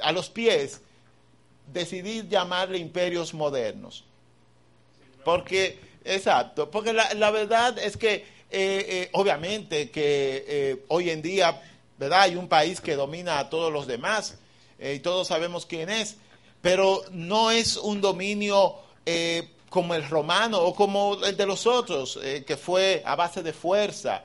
a 0.00 0.12
los 0.12 0.28
pies, 0.28 0.82
decidí 1.72 2.26
llamarle 2.28 2.78
imperios 2.78 3.32
modernos. 3.34 4.04
Porque, 5.24 5.78
exacto, 6.04 6.70
porque 6.70 6.92
la, 6.92 7.30
verdad 7.30 7.78
es 7.78 7.96
que, 7.96 8.24
eh, 8.52 9.10
obviamente, 9.12 9.90
que 9.90 10.84
hoy 10.88 11.10
en 11.10 11.22
día. 11.22 11.62
Hay 12.12 12.34
un 12.34 12.48
país 12.48 12.80
que 12.80 12.96
domina 12.96 13.38
a 13.38 13.48
todos 13.48 13.72
los 13.72 13.86
demás 13.86 14.36
y 14.80 14.98
todos 14.98 15.28
sabemos 15.28 15.66
quién 15.66 15.88
es 15.88 16.16
pero 16.62 17.02
no 17.10 17.50
es 17.50 17.76
un 17.76 18.00
dominio 18.00 18.76
eh, 19.04 19.50
como 19.68 19.94
el 19.94 20.08
romano 20.08 20.60
o 20.60 20.74
como 20.74 21.22
el 21.24 21.36
de 21.36 21.44
los 21.44 21.66
otros, 21.66 22.18
eh, 22.22 22.44
que 22.46 22.56
fue 22.56 23.02
a 23.04 23.16
base 23.16 23.42
de 23.42 23.52
fuerza. 23.52 24.22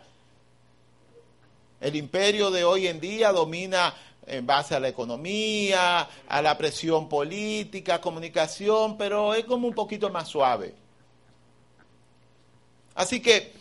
El 1.82 1.96
imperio 1.96 2.52
de 2.52 2.64
hoy 2.64 2.88
en 2.88 3.00
día 3.00 3.32
domina 3.32 3.94
en 4.26 4.46
base 4.46 4.76
a 4.76 4.80
la 4.80 4.90
economía, 4.90 6.08
a 6.28 6.42
la 6.42 6.58
presión 6.58 7.10
política, 7.10 8.00
comunicación, 8.00 8.98
pero 8.98 9.34
es 9.34 9.46
como 9.46 9.68
un 9.68 9.74
poquito 9.74 10.10
más 10.10 10.28
suave. 10.28 10.76
Así 12.94 13.20
que 13.20 13.54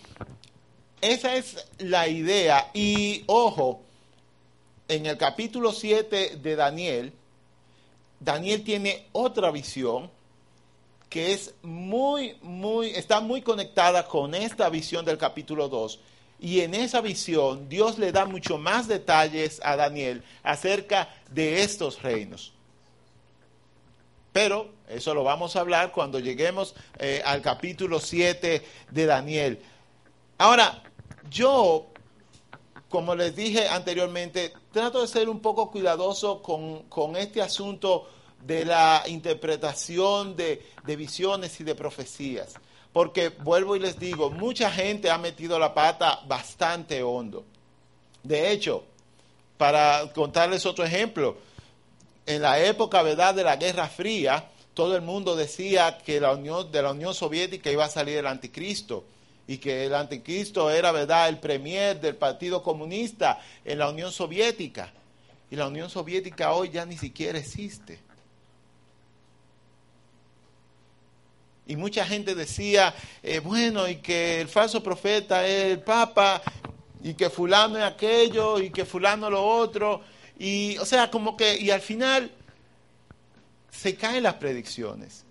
esa 1.00 1.36
es 1.36 1.66
la 1.78 2.08
idea. 2.08 2.70
Y 2.74 3.24
ojo, 3.26 3.82
en 4.88 5.06
el 5.06 5.16
capítulo 5.16 5.72
7 5.72 6.36
de 6.36 6.56
Daniel, 6.56 7.12
Daniel 8.20 8.62
tiene 8.64 9.06
otra 9.12 9.50
visión 9.50 10.10
que 11.08 11.32
es 11.32 11.54
muy, 11.62 12.36
muy, 12.42 12.90
está 12.90 13.20
muy 13.20 13.42
conectada 13.42 14.06
con 14.06 14.34
esta 14.34 14.68
visión 14.68 15.04
del 15.04 15.18
capítulo 15.18 15.68
2. 15.68 16.00
Y 16.40 16.60
en 16.60 16.74
esa 16.74 17.00
visión 17.00 17.68
Dios 17.68 17.98
le 17.98 18.12
da 18.12 18.24
mucho 18.26 18.58
más 18.58 18.88
detalles 18.88 19.60
a 19.64 19.76
Daniel 19.76 20.22
acerca 20.42 21.08
de 21.30 21.62
estos 21.62 22.02
reinos. 22.02 22.52
Pero 24.32 24.70
eso 24.88 25.14
lo 25.14 25.24
vamos 25.24 25.56
a 25.56 25.60
hablar 25.60 25.92
cuando 25.92 26.18
lleguemos 26.18 26.74
eh, 26.98 27.22
al 27.24 27.40
capítulo 27.40 28.00
7 28.00 28.62
de 28.90 29.06
Daniel. 29.06 29.60
Ahora, 30.36 30.82
yo, 31.30 31.86
como 32.88 33.14
les 33.14 33.34
dije 33.34 33.68
anteriormente, 33.68 34.52
trato 34.72 35.00
de 35.00 35.08
ser 35.08 35.28
un 35.28 35.40
poco 35.40 35.70
cuidadoso 35.70 36.42
con, 36.42 37.16
este 37.16 37.42
asunto 37.42 38.08
de 38.44 38.64
la 38.64 39.02
interpretación 39.06 40.36
de, 40.36 40.62
visiones 40.96 41.60
y 41.60 41.64
de 41.64 41.74
profecías. 41.74 42.54
Porque 42.92 43.28
vuelvo 43.28 43.76
y 43.76 43.80
les 43.80 43.98
digo, 43.98 44.30
mucha 44.30 44.70
gente 44.70 45.10
ha 45.10 45.18
metido 45.18 45.58
la 45.58 45.74
pata 45.74 46.20
bastante 46.26 47.02
hondo. 47.02 47.44
De 48.22 48.50
hecho, 48.50 48.84
para 49.56 50.10
contarles 50.14 50.64
otro 50.64 50.84
ejemplo, 50.84 51.36
en 52.24 52.42
la 52.42 52.58
época 52.58 53.02
¿verdad? 53.02 53.34
de 53.34 53.44
la 53.44 53.56
Guerra 53.56 53.88
Fría, 53.88 54.50
todo 54.74 54.94
el 54.94 55.02
mundo 55.02 55.36
decía 55.36 55.98
que 55.98 56.20
la 56.20 56.32
Unión, 56.32 56.70
de 56.70 56.82
la 56.82 56.90
Unión 56.90 57.14
Soviética 57.14 57.70
iba 57.70 57.86
a 57.86 57.88
salir 57.88 58.18
el 58.18 58.26
anticristo. 58.26 59.04
Y 59.46 59.58
que 59.58 59.86
el 59.86 59.94
anticristo 59.94 60.70
era, 60.70 60.92
¿verdad?, 60.92 61.28
el 61.28 61.38
premier 61.38 62.00
del 62.00 62.16
Partido 62.16 62.62
Comunista 62.62 63.40
en 63.64 63.78
la 63.78 63.88
Unión 63.88 64.10
Soviética. 64.10 64.92
Y 65.50 65.56
la 65.56 65.68
Unión 65.68 65.88
Soviética 65.88 66.52
hoy 66.52 66.70
ya 66.70 66.84
ni 66.84 66.98
siquiera 66.98 67.38
existe. 67.38 68.00
Y 71.68 71.76
mucha 71.76 72.04
gente 72.04 72.34
decía, 72.34 72.94
eh, 73.22 73.40
bueno, 73.40 73.88
y 73.88 73.96
que 73.96 74.40
el 74.40 74.48
falso 74.48 74.82
profeta 74.82 75.46
es 75.46 75.72
el 75.72 75.80
Papa, 75.80 76.40
y 77.02 77.14
que 77.14 77.30
fulano 77.30 77.76
es 77.76 77.84
aquello, 77.84 78.60
y 78.60 78.70
que 78.70 78.84
fulano 78.84 79.30
lo 79.30 79.44
otro. 79.44 80.02
Y, 80.38 80.76
o 80.78 80.84
sea, 80.84 81.10
como 81.10 81.36
que, 81.36 81.56
y 81.58 81.70
al 81.70 81.80
final 81.80 82.30
se 83.70 83.96
caen 83.96 84.22
las 84.24 84.34
predicciones. 84.34 85.24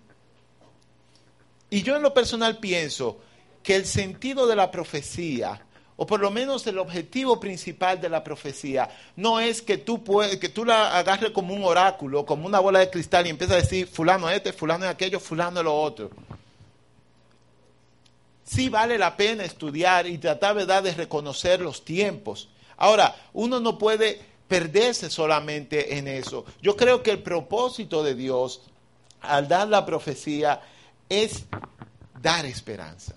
Y 1.68 1.82
yo 1.82 1.96
en 1.96 2.02
lo 2.02 2.14
personal 2.14 2.58
pienso 2.58 3.20
que 3.66 3.74
el 3.74 3.84
sentido 3.84 4.46
de 4.46 4.54
la 4.54 4.70
profecía, 4.70 5.60
o 5.96 6.06
por 6.06 6.20
lo 6.20 6.30
menos 6.30 6.64
el 6.68 6.78
objetivo 6.78 7.40
principal 7.40 8.00
de 8.00 8.08
la 8.08 8.22
profecía, 8.22 8.88
no 9.16 9.40
es 9.40 9.60
que 9.60 9.76
tú, 9.76 10.04
que 10.40 10.48
tú 10.48 10.64
la 10.64 10.96
agarres 10.96 11.32
como 11.32 11.52
un 11.52 11.64
oráculo, 11.64 12.24
como 12.24 12.46
una 12.46 12.60
bola 12.60 12.78
de 12.78 12.90
cristal 12.90 13.26
y 13.26 13.30
empieces 13.30 13.56
a 13.56 13.60
decir 13.60 13.88
fulano 13.88 14.30
este, 14.30 14.52
fulano 14.52 14.86
aquello, 14.86 15.18
fulano 15.18 15.64
lo 15.64 15.74
otro. 15.74 16.10
Sí 18.44 18.68
vale 18.68 18.98
la 18.98 19.16
pena 19.16 19.42
estudiar 19.42 20.06
y 20.06 20.16
tratar 20.18 20.54
¿verdad? 20.54 20.84
de 20.84 20.94
reconocer 20.94 21.60
los 21.60 21.84
tiempos. 21.84 22.48
Ahora, 22.76 23.16
uno 23.32 23.58
no 23.58 23.78
puede 23.78 24.20
perderse 24.46 25.10
solamente 25.10 25.98
en 25.98 26.06
eso. 26.06 26.44
Yo 26.62 26.76
creo 26.76 27.02
que 27.02 27.10
el 27.10 27.18
propósito 27.20 28.04
de 28.04 28.14
Dios 28.14 28.60
al 29.22 29.48
dar 29.48 29.66
la 29.66 29.84
profecía 29.84 30.60
es 31.08 31.46
dar 32.22 32.46
esperanza. 32.46 33.16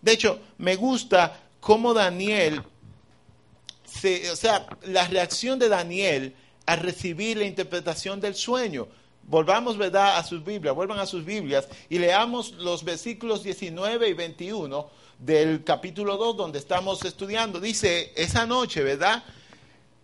De 0.00 0.12
hecho, 0.12 0.40
me 0.58 0.76
gusta 0.76 1.40
cómo 1.60 1.94
Daniel, 1.94 2.62
o 2.62 4.36
sea, 4.36 4.66
la 4.84 5.08
reacción 5.08 5.58
de 5.58 5.68
Daniel 5.68 6.34
al 6.66 6.80
recibir 6.80 7.38
la 7.38 7.44
interpretación 7.44 8.20
del 8.20 8.34
sueño. 8.34 8.88
Volvamos, 9.22 9.76
¿verdad?, 9.76 10.18
a 10.18 10.22
sus 10.22 10.44
Biblias, 10.44 10.74
vuelvan 10.74 11.00
a 11.00 11.06
sus 11.06 11.24
Biblias 11.24 11.66
y 11.88 11.98
leamos 11.98 12.52
los 12.52 12.84
versículos 12.84 13.42
19 13.42 14.08
y 14.08 14.12
21 14.12 14.88
del 15.18 15.64
capítulo 15.64 16.16
2 16.16 16.36
donde 16.36 16.58
estamos 16.58 17.04
estudiando. 17.04 17.58
Dice, 17.58 18.12
esa 18.16 18.46
noche, 18.46 18.82
¿verdad? 18.82 19.24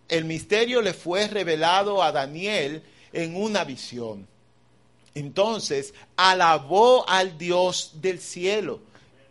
El 0.09 0.25
misterio 0.25 0.81
le 0.81 0.93
fue 0.93 1.27
revelado 1.27 2.03
a 2.03 2.11
Daniel 2.11 2.83
en 3.13 3.35
una 3.35 3.63
visión. 3.63 4.27
Entonces 5.15 5.93
alabó 6.17 7.07
al 7.07 7.37
Dios 7.37 7.91
del 8.01 8.19
cielo 8.19 8.81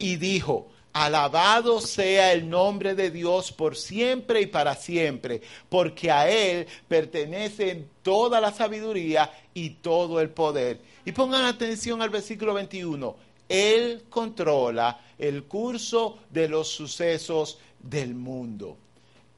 y 0.03 0.17
dijo, 0.17 0.67
Alabado 0.93 1.81
sea 1.81 2.33
el 2.33 2.51
nombre 2.51 2.97
de 2.97 3.11
Dios 3.11 3.53
por 3.53 3.77
siempre 3.77 4.43
y 4.43 4.47
para 4.47 4.75
siempre, 4.75 5.41
porque 5.69 6.11
a 6.11 6.29
Él 6.29 6.67
pertenecen 6.89 7.89
toda 8.03 8.41
la 8.41 8.53
sabiduría 8.53 9.33
y 9.55 9.71
todo 9.71 10.21
el 10.21 10.29
poder. 10.31 10.81
Y 11.05 11.13
pongan 11.13 11.45
atención 11.45 12.03
al 12.03 12.11
versículo 12.11 12.53
21. 12.53 13.15
Él 13.49 14.05
controla 14.11 15.01
el 15.19 15.45
curso 15.45 16.19
de 16.31 16.49
los 16.49 16.69
sucesos 16.69 17.59
del 17.79 18.15
mundo. 18.15 18.77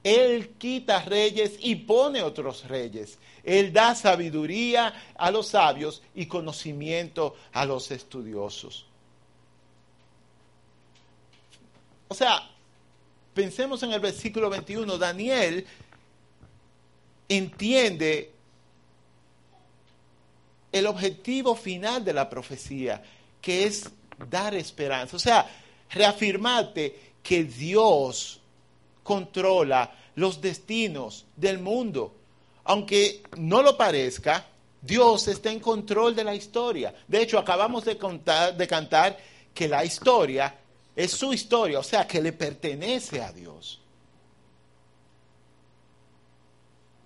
Él 0.03 0.49
quita 0.57 1.03
reyes 1.03 1.57
y 1.59 1.75
pone 1.75 2.23
otros 2.23 2.67
reyes. 2.67 3.19
Él 3.43 3.71
da 3.71 3.93
sabiduría 3.93 4.93
a 5.15 5.29
los 5.29 5.47
sabios 5.49 6.01
y 6.15 6.25
conocimiento 6.25 7.35
a 7.53 7.65
los 7.65 7.91
estudiosos. 7.91 8.87
O 12.15 12.17
sea, 12.17 12.49
pensemos 13.33 13.83
en 13.83 13.91
el 13.91 13.99
versículo 13.99 14.49
21. 14.49 14.97
Daniel 14.97 15.67
entiende 17.27 18.31
el 20.71 20.87
objetivo 20.87 21.55
final 21.55 22.05
de 22.05 22.13
la 22.13 22.29
profecía, 22.29 23.03
que 23.41 23.65
es 23.65 23.89
dar 24.29 24.55
esperanza. 24.55 25.17
O 25.17 25.19
sea, 25.19 25.45
reafirmarte 25.89 27.13
que 27.21 27.43
Dios 27.43 28.39
controla 29.03 29.93
los 30.15 30.39
destinos 30.39 31.25
del 31.35 31.59
mundo 31.59 32.15
aunque 32.65 33.21
no 33.37 33.61
lo 33.61 33.77
parezca, 33.77 34.43
Dios 34.81 35.27
está 35.27 35.51
en 35.51 35.59
control 35.59 36.15
de 36.15 36.23
la 36.23 36.33
historia. 36.33 36.95
De 37.07 37.21
hecho, 37.21 37.37
acabamos 37.37 37.85
de, 37.85 37.93
de 38.57 38.67
cantar 38.67 39.17
que 39.53 39.67
la 39.67 39.85
historia 39.85 40.53
es 40.95 41.11
su 41.11 41.33
historia, 41.33 41.79
o 41.79 41.83
sea, 41.83 42.07
que 42.07 42.21
le 42.21 42.31
pertenece 42.31 43.21
a 43.21 43.31
Dios. 43.31 43.81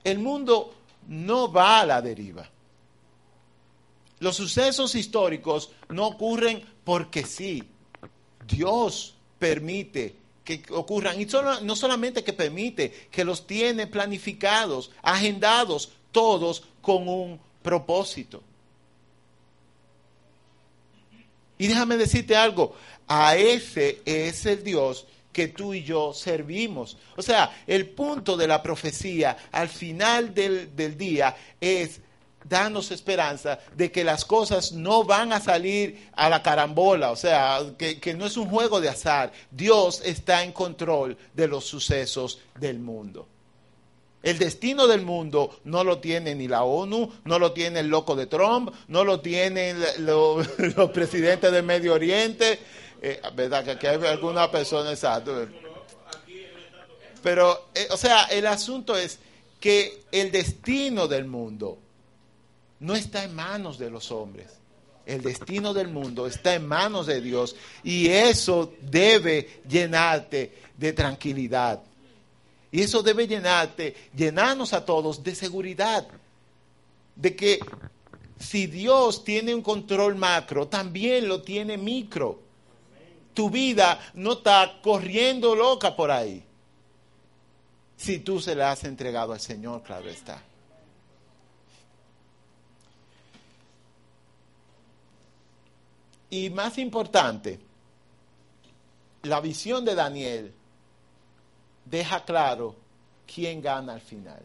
El 0.04 0.20
mundo 0.20 0.76
no 1.08 1.52
va 1.52 1.82
a 1.82 1.86
la 1.86 2.02
deriva. 2.02 2.50
Los 4.20 4.36
sucesos 4.36 4.96
históricos 4.96 5.72
no 5.90 6.08
ocurren 6.08 6.64
porque 6.84 7.24
sí. 7.24 7.64
Dios 8.48 9.16
permite 9.38 10.16
que 10.44 10.64
ocurran. 10.72 11.20
Y 11.20 11.26
no 11.62 11.76
solamente 11.76 12.24
que 12.24 12.34
permite, 12.34 13.08
que 13.12 13.24
los 13.24 13.48
tiene 13.48 13.88
planificados, 13.88 14.92
agendados, 15.02 15.92
todos 16.12 16.64
con 16.82 17.08
un 17.08 17.40
propósito. 17.62 18.44
Y 21.58 21.68
déjame 21.68 21.98
decirte 21.98 22.36
algo, 22.36 22.76
a 23.10 23.36
ese 23.36 24.02
es 24.06 24.46
el 24.46 24.64
Dios 24.64 25.06
que 25.34 25.50
tú 25.50 25.74
y 25.74 25.84
yo 25.84 26.14
servimos. 26.14 26.98
O 27.18 27.22
sea, 27.22 27.64
el 27.68 27.90
punto 27.90 28.38
de 28.38 28.48
la 28.48 28.64
profecía 28.64 29.36
al 29.52 29.68
final 29.68 30.34
del, 30.34 30.76
del 30.76 30.98
día 30.98 31.36
es 31.60 32.00
danos 32.48 32.92
esperanza 32.92 33.60
de 33.76 33.92
que 33.92 34.04
las 34.04 34.26
cosas 34.26 34.72
no 34.72 35.04
van 35.04 35.34
a 35.34 35.42
salir 35.42 36.10
a 36.14 36.30
la 36.30 36.42
carambola, 36.42 37.12
o 37.12 37.16
sea, 37.16 37.60
que, 37.78 38.00
que, 38.00 38.14
no 38.14 38.26
es 38.26 38.38
un 38.38 38.48
juego 38.48 38.80
de 38.80 38.90
azar. 38.90 39.32
Dios 39.52 40.02
está 40.06 40.44
en 40.44 40.52
control 40.52 41.18
de 41.34 41.48
los 41.48 41.66
sucesos 41.66 42.40
del 42.60 42.80
mundo. 42.80 43.28
El 44.22 44.38
destino 44.38 44.88
del 44.88 45.02
mundo 45.02 45.60
no 45.64 45.86
lo 45.86 46.00
tiene 46.00 46.36
ni 46.36 46.50
la 46.50 46.64
ONU, 46.64 47.10
no 47.24 47.40
lo 47.40 47.54
tiene 47.54 47.80
el 47.80 47.88
loco 47.88 48.18
de 48.18 48.26
Trump, 48.26 48.74
no 48.90 49.06
lo 49.06 49.22
tienen 49.22 49.78
los, 50.00 50.46
presidentes 50.94 51.52
del 51.52 51.64
Medio 51.64 51.94
Oriente, 51.94 52.60
eh, 53.02 53.22
¿verdad? 53.36 53.64
Que 53.64 53.72
aquí 53.72 53.88
hay 53.88 54.04
alguna 54.06 54.50
persona 54.52 54.92
exacta. 54.92 55.48
Pero, 57.24 57.70
eh, 57.74 57.88
o 57.92 57.98
sea, 57.98 58.24
el 58.26 58.46
asunto 58.48 58.96
es 58.96 59.20
que 59.60 60.04
el 60.12 60.32
destino 60.32 61.08
del 61.08 61.26
mundo 61.26 61.78
no 62.80 62.96
está 62.96 63.24
en 63.24 63.36
manos 63.36 63.78
de 63.78 63.90
los 63.90 64.12
hombres. 64.12 64.48
El 65.06 65.22
destino 65.22 65.74
del 65.74 65.88
mundo 65.88 66.28
está 66.28 66.54
en 66.54 66.68
manos 66.68 67.08
de 67.08 67.20
Dios 67.20 67.56
y 67.84 68.10
eso 68.10 68.74
debe 68.82 69.62
llenarte 69.68 70.54
de 70.78 70.94
tranquilidad. 70.94 71.82
Y 72.72 72.82
eso 72.82 73.02
debe 73.02 73.28
llenarte, 73.28 73.96
llenarnos 74.16 74.74
a 74.74 74.86
todos 74.86 75.24
de 75.24 75.34
seguridad, 75.34 76.08
de 77.16 77.36
que 77.36 77.60
si 78.40 78.68
Dios 78.68 79.24
tiene 79.24 79.56
un 79.56 79.64
control 79.64 80.16
macro, 80.16 80.68
también 80.68 81.28
lo 81.28 81.42
tiene 81.42 81.78
micro. 81.78 82.49
Tu 83.40 83.50
vida 83.50 83.98
no 84.16 84.34
está 84.34 84.82
corriendo 84.82 85.56
loca 85.56 85.96
por 85.96 86.12
ahí. 86.12 86.44
Si 87.96 88.20
tú 88.20 88.42
se 88.42 88.54
la 88.54 88.74
has 88.74 88.84
entregado 88.84 89.32
al 89.32 89.40
Señor, 89.40 89.82
claro 89.82 90.10
está. 90.10 90.44
Y 96.30 96.50
más 96.50 96.78
importante, 96.80 97.62
la 99.24 99.40
visión 99.40 99.86
de 99.86 99.96
Daniel 99.96 100.54
deja 101.86 102.26
claro 102.26 102.76
quién 103.26 103.62
gana 103.62 103.94
al 103.94 104.02
final. 104.02 104.44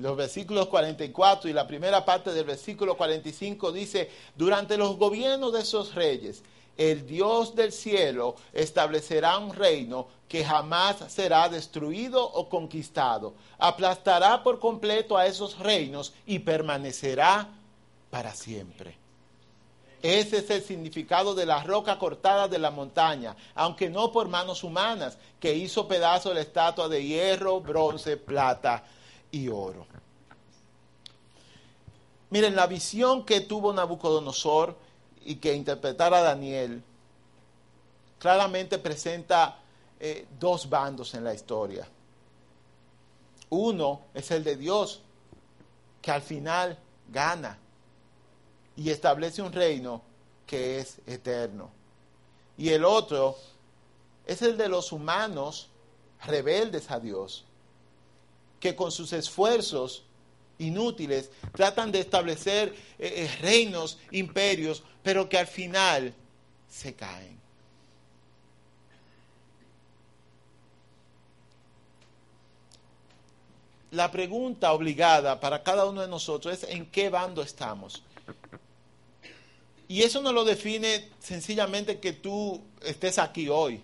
Los 0.00 0.16
versículos 0.16 0.66
44 0.66 1.48
y 1.48 1.52
la 1.52 1.68
primera 1.68 2.04
parte 2.04 2.32
del 2.32 2.44
versículo 2.44 2.96
45 2.96 3.70
dice, 3.70 4.10
durante 4.34 4.76
los 4.76 4.96
gobiernos 4.96 5.52
de 5.52 5.60
esos 5.60 5.94
reyes, 5.94 6.42
el 6.76 7.06
Dios 7.06 7.54
del 7.54 7.72
cielo 7.72 8.36
establecerá 8.52 9.38
un 9.38 9.54
reino 9.54 10.08
que 10.28 10.44
jamás 10.44 10.96
será 11.12 11.48
destruido 11.48 12.24
o 12.24 12.48
conquistado. 12.48 13.34
Aplastará 13.58 14.42
por 14.42 14.58
completo 14.58 15.16
a 15.16 15.26
esos 15.26 15.58
reinos 15.58 16.12
y 16.26 16.40
permanecerá 16.40 17.48
para 18.10 18.34
siempre. 18.34 18.96
Ese 20.02 20.38
es 20.38 20.50
el 20.50 20.62
significado 20.62 21.34
de 21.34 21.46
la 21.46 21.62
roca 21.62 21.98
cortada 21.98 22.46
de 22.46 22.58
la 22.58 22.70
montaña, 22.70 23.36
aunque 23.54 23.88
no 23.88 24.12
por 24.12 24.28
manos 24.28 24.62
humanas, 24.62 25.16
que 25.40 25.54
hizo 25.54 25.88
pedazo 25.88 26.34
la 26.34 26.40
estatua 26.40 26.88
de 26.88 27.02
hierro, 27.02 27.60
bronce, 27.60 28.16
plata 28.16 28.84
y 29.30 29.48
oro. 29.48 29.86
Miren, 32.28 32.56
la 32.56 32.66
visión 32.66 33.24
que 33.24 33.40
tuvo 33.40 33.72
Nabucodonosor 33.72 34.76
y 35.24 35.36
que 35.36 35.54
interpretara 35.54 36.20
Daniel 36.20 36.82
claramente 38.18 38.78
presenta 38.78 39.58
eh, 40.00 40.26
dos 40.38 40.68
bandos 40.68 41.14
en 41.14 41.24
la 41.24 41.34
historia. 41.34 41.86
Uno 43.50 44.00
es 44.14 44.30
el 44.30 44.42
de 44.44 44.56
Dios, 44.56 45.00
que 46.00 46.10
al 46.10 46.22
final 46.22 46.78
gana 47.10 47.58
y 48.76 48.90
establece 48.90 49.42
un 49.42 49.52
reino 49.52 50.02
que 50.46 50.78
es 50.78 50.98
eterno. 51.06 51.70
Y 52.56 52.70
el 52.70 52.84
otro 52.84 53.36
es 54.26 54.42
el 54.42 54.56
de 54.56 54.68
los 54.68 54.92
humanos 54.92 55.68
rebeldes 56.24 56.90
a 56.90 57.00
Dios, 57.00 57.44
que 58.60 58.74
con 58.74 58.90
sus 58.90 59.12
esfuerzos 59.12 60.04
inútiles 60.58 61.30
tratan 61.52 61.90
de 61.90 62.00
establecer 62.00 62.74
eh, 62.98 63.28
eh, 63.28 63.38
reinos, 63.40 63.98
imperios, 64.10 64.82
pero 65.02 65.28
que 65.28 65.38
al 65.38 65.46
final 65.46 66.14
se 66.68 66.94
caen. 66.94 67.38
La 73.90 74.10
pregunta 74.10 74.72
obligada 74.72 75.38
para 75.38 75.62
cada 75.62 75.86
uno 75.86 76.00
de 76.00 76.08
nosotros 76.08 76.54
es 76.54 76.68
en 76.68 76.86
qué 76.86 77.10
bando 77.10 77.42
estamos. 77.42 78.02
Y 79.86 80.02
eso 80.02 80.20
no 80.20 80.32
lo 80.32 80.44
define 80.44 81.10
sencillamente 81.20 82.00
que 82.00 82.12
tú 82.12 82.60
estés 82.82 83.18
aquí 83.18 83.48
hoy. 83.48 83.80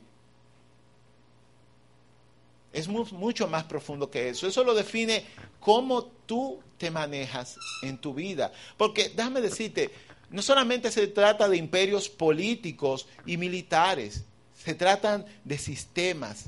Es 2.72 2.88
mucho 2.88 3.48
más 3.48 3.64
profundo 3.64 4.10
que 4.10 4.28
eso. 4.28 4.46
Eso 4.46 4.62
lo 4.62 4.74
define 4.74 5.24
cómo 5.58 6.04
tú 6.04 6.60
te 6.78 6.90
manejas 6.90 7.56
en 7.82 7.98
tu 7.98 8.14
vida. 8.14 8.52
Porque 8.76 9.08
déjame 9.08 9.40
decirte, 9.40 9.90
no 10.30 10.42
solamente 10.42 10.90
se 10.92 11.08
trata 11.08 11.48
de 11.48 11.56
imperios 11.56 12.08
políticos 12.08 13.08
y 13.26 13.36
militares, 13.36 14.24
se 14.54 14.74
tratan 14.74 15.26
de 15.44 15.58
sistemas, 15.58 16.46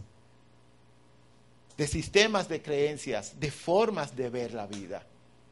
de 1.77 1.87
sistemas 1.89 2.49
de 2.49 2.63
creencias, 2.63 3.41
de 3.41 3.51
formas 3.51 4.15
de 4.15 4.31
ver 4.31 4.55
la 4.55 4.67
vida, 4.67 5.05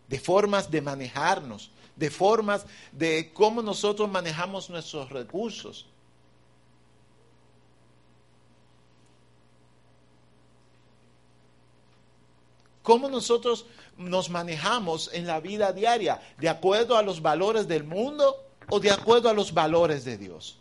de 0.08 0.20
formas 0.20 0.70
de 0.70 0.80
manejarnos, 0.80 1.70
de 1.96 2.10
formas 2.10 2.64
de 2.92 3.32
cómo 3.32 3.62
nosotros 3.62 4.08
manejamos 4.08 4.70
nuestros 4.70 5.10
recursos. 5.10 5.86
Cómo 12.90 13.08
nosotros 13.08 13.66
nos 13.96 14.30
manejamos 14.30 15.10
en 15.12 15.24
la 15.24 15.38
vida 15.38 15.72
diaria, 15.72 16.20
de 16.38 16.48
acuerdo 16.48 16.98
a 16.98 17.02
los 17.02 17.22
valores 17.22 17.68
del 17.68 17.84
mundo 17.84 18.34
o 18.68 18.80
de 18.80 18.90
acuerdo 18.90 19.28
a 19.28 19.32
los 19.32 19.54
valores 19.54 20.04
de 20.04 20.18
Dios. 20.18 20.58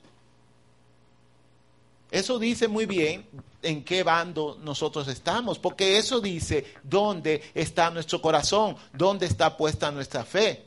Eso 2.11 2.37
dice 2.37 2.67
muy 2.67 2.85
bien 2.85 3.25
en 3.63 3.83
qué 3.83 4.03
bando 4.03 4.59
nosotros 4.61 5.07
estamos, 5.07 5.57
porque 5.57 5.97
eso 5.97 6.21
dice 6.21 6.71
dónde 6.83 7.41
está 7.55 7.89
nuestro 7.89 8.21
corazón, 8.21 8.75
dónde 8.93 9.25
está 9.25 9.57
puesta 9.57 9.89
nuestra 9.89 10.23
fe. 10.23 10.65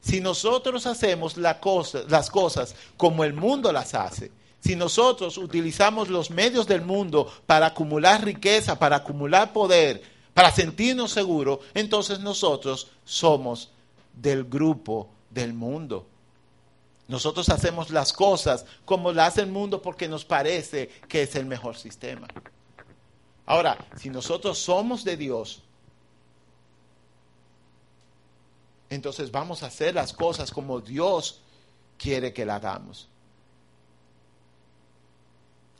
Si 0.00 0.22
nosotros 0.22 0.86
hacemos 0.86 1.36
las 1.36 2.30
cosas 2.30 2.74
como 2.96 3.22
el 3.22 3.34
mundo 3.34 3.70
las 3.70 3.92
hace, 3.92 4.32
si 4.60 4.76
nosotros 4.76 5.36
utilizamos 5.36 6.08
los 6.08 6.30
medios 6.30 6.66
del 6.66 6.80
mundo 6.80 7.30
para 7.44 7.66
acumular 7.66 8.24
riqueza, 8.24 8.78
para 8.78 8.96
acumular 8.96 9.52
poder, 9.52 10.15
para 10.36 10.50
sentirnos 10.52 11.12
seguros, 11.12 11.60
entonces 11.72 12.20
nosotros 12.20 12.88
somos 13.06 13.70
del 14.12 14.44
grupo 14.44 15.08
del 15.30 15.54
mundo. 15.54 16.06
Nosotros 17.08 17.48
hacemos 17.48 17.88
las 17.88 18.12
cosas 18.12 18.66
como 18.84 19.12
las 19.12 19.28
hace 19.28 19.40
el 19.40 19.46
mundo 19.46 19.80
porque 19.80 20.08
nos 20.08 20.26
parece 20.26 20.90
que 21.08 21.22
es 21.22 21.34
el 21.36 21.46
mejor 21.46 21.74
sistema. 21.78 22.28
Ahora, 23.46 23.78
si 23.96 24.10
nosotros 24.10 24.58
somos 24.58 25.04
de 25.04 25.16
Dios, 25.16 25.62
entonces 28.90 29.30
vamos 29.30 29.62
a 29.62 29.68
hacer 29.68 29.94
las 29.94 30.12
cosas 30.12 30.50
como 30.50 30.82
Dios 30.82 31.40
quiere 31.96 32.34
que 32.34 32.44
las 32.44 32.56
hagamos. 32.56 33.08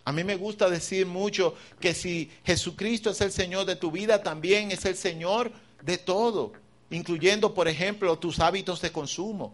A 0.07 0.12
mí 0.12 0.23
me 0.23 0.37
gusta 0.37 0.71
decir 0.71 1.05
mucho 1.05 1.57
que 1.81 1.92
si 1.92 2.31
Jesucristo 2.45 3.11
es 3.11 3.21
el 3.23 3.33
Señor 3.33 3.66
de 3.66 3.75
tu 3.75 3.90
vida, 3.90 4.23
también 4.23 4.71
es 4.71 4.85
el 4.85 4.97
Señor 4.97 5.51
de 5.83 5.99
todo, 5.99 6.53
incluyendo, 6.90 7.53
por 7.53 7.66
ejemplo, 7.66 8.16
tus 8.16 8.38
hábitos 8.38 8.81
de 8.81 8.92
consumo. 8.92 9.53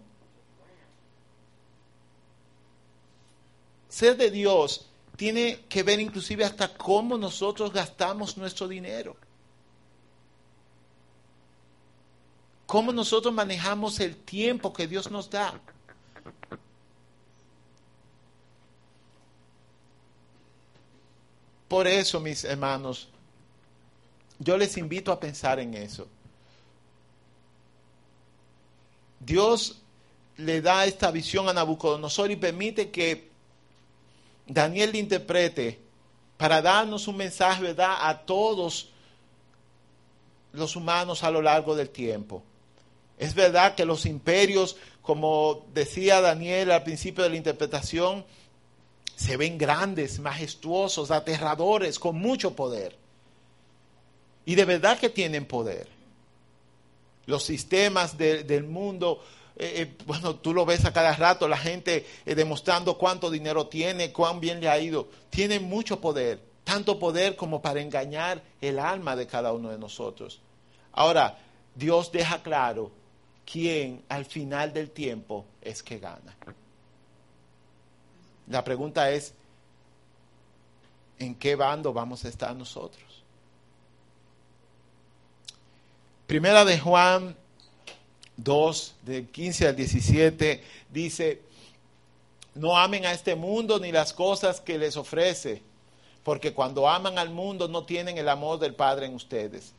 Ser 3.89 4.15
de 4.19 4.31
Dios 4.31 4.91
tiene 5.17 5.61
que 5.71 5.83
ver 5.83 5.99
inclusive 6.01 6.45
hasta 6.45 6.75
cómo 6.75 7.17
nosotros 7.17 7.73
gastamos 7.73 8.37
nuestro 8.37 8.69
dinero. 8.69 9.17
Cómo 12.67 12.93
nosotros 12.93 13.33
manejamos 13.33 14.01
el 14.01 14.17
tiempo 14.17 14.71
que 14.75 14.87
Dios 14.87 15.11
nos 15.11 15.31
da. 15.31 15.59
Por 21.73 21.89
eso, 21.89 22.21
mis 22.21 22.45
hermanos, 22.45 23.09
yo 24.39 24.59
les 24.59 24.77
invito 24.77 25.11
a 25.11 25.19
pensar 25.19 25.59
en 25.59 25.73
eso. 25.73 26.07
Dios 29.19 29.81
le 30.37 30.61
da 30.61 30.85
esta 30.85 31.11
visión 31.11 31.49
a 31.49 31.55
Nabucodonosor 31.55 32.31
y 32.31 32.37
permite 32.37 32.91
que 32.91 33.31
Daniel 34.47 34.93
le 34.93 34.99
interprete 34.99 35.81
para 36.37 36.61
darnos 36.61 37.09
un 37.09 37.17
mensaje 37.17 37.63
¿verdad? 37.63 37.97
a 38.03 38.19
todos 38.19 38.91
los 40.53 40.77
humanos 40.77 41.25
a 41.25 41.31
lo 41.31 41.41
largo 41.41 41.75
del 41.75 41.89
tiempo. 41.89 42.43
Es 43.17 43.35
verdad 43.35 43.77
que 43.77 43.87
los 43.87 44.05
imperios, 44.05 44.77
como 45.01 45.65
decía 45.73 46.21
Daniel 46.21 46.71
al 46.71 46.83
principio 46.83 47.25
de 47.25 47.31
la 47.31 47.37
interpretación, 47.37 48.27
se 49.23 49.37
ven 49.37 49.57
grandes, 49.57 50.19
majestuosos, 50.19 51.13
aterradores, 51.13 52.01
con 52.01 52.17
mucho 52.17 52.57
poder. 52.57 52.97
Y 54.45 54.57
de 54.57 54.65
verdad 54.65 54.99
que 54.99 55.09
tienen 55.09 55.47
poder. 55.47 55.87
Los 57.27 57.45
sistemas 57.45 58.19
del 58.19 58.65
mundo, 58.65 59.23
eh, 59.55 59.75
eh, 59.77 59.97
bueno, 60.07 60.35
tú 60.35 60.53
lo 60.53 60.67
ves 60.67 60.85
a 60.87 60.93
cada 60.93 61.15
rato, 61.15 61.47
la 61.47 61.57
gente 61.57 62.05
eh, 62.27 62.35
demostrando 62.35 62.99
cuánto 62.99 63.31
dinero 63.31 63.69
tiene, 63.69 64.13
cuán 64.13 64.41
bien 64.41 64.61
le 64.61 64.69
ha 64.69 64.81
ido. 64.81 65.09
Tienen 65.31 65.63
mucho 65.63 66.01
poder, 66.01 66.41
tanto 66.65 66.99
poder 66.99 67.37
como 67.37 67.63
para 67.63 67.81
engañar 67.81 68.43
el 68.61 68.81
alma 68.81 69.15
de 69.15 69.29
cada 69.29 69.53
uno 69.53 69.71
de 69.71 69.79
nosotros. 69.79 70.41
Ahora, 70.91 71.39
Dios 71.77 72.11
deja 72.11 72.43
claro 72.43 72.91
quién 73.45 74.03
al 74.09 74.25
final 74.25 74.73
del 74.73 74.91
tiempo 74.91 75.47
es 75.61 75.81
que 75.81 76.01
gana. 76.01 76.37
La 78.49 78.65
pregunta 78.65 79.11
es, 79.11 79.35
¿en 81.19 81.35
qué 81.35 81.55
bando 81.55 81.93
vamos 81.93 82.25
a 82.25 82.29
estar 82.29 82.55
nosotros? 82.55 83.23
Primera 86.27 86.65
de 86.65 86.79
Juan 86.79 87.37
2, 88.37 88.95
de 89.03 89.27
15 89.27 89.69
al 89.69 89.77
17, 89.77 90.65
dice, 90.91 91.43
no 92.55 92.77
amen 92.77 93.07
a 93.07 93.13
este 93.13 93.35
mundo 93.35 93.79
ni 93.79 93.93
las 93.93 94.13
cosas 94.13 94.61
que 94.61 94.79
les 94.79 94.97
ofrece, 94.97 95.63
porque 96.25 96.53
cuando 96.53 96.89
aman 96.89 97.19
al 97.19 97.31
mundo 97.31 97.69
no 97.69 97.85
tienen 97.85 98.19
el 98.19 98.29
amor 98.29 98.59
del 98.59 98.75
Padre 98.75 99.07
en 99.07 99.15
ustedes, 99.15 99.73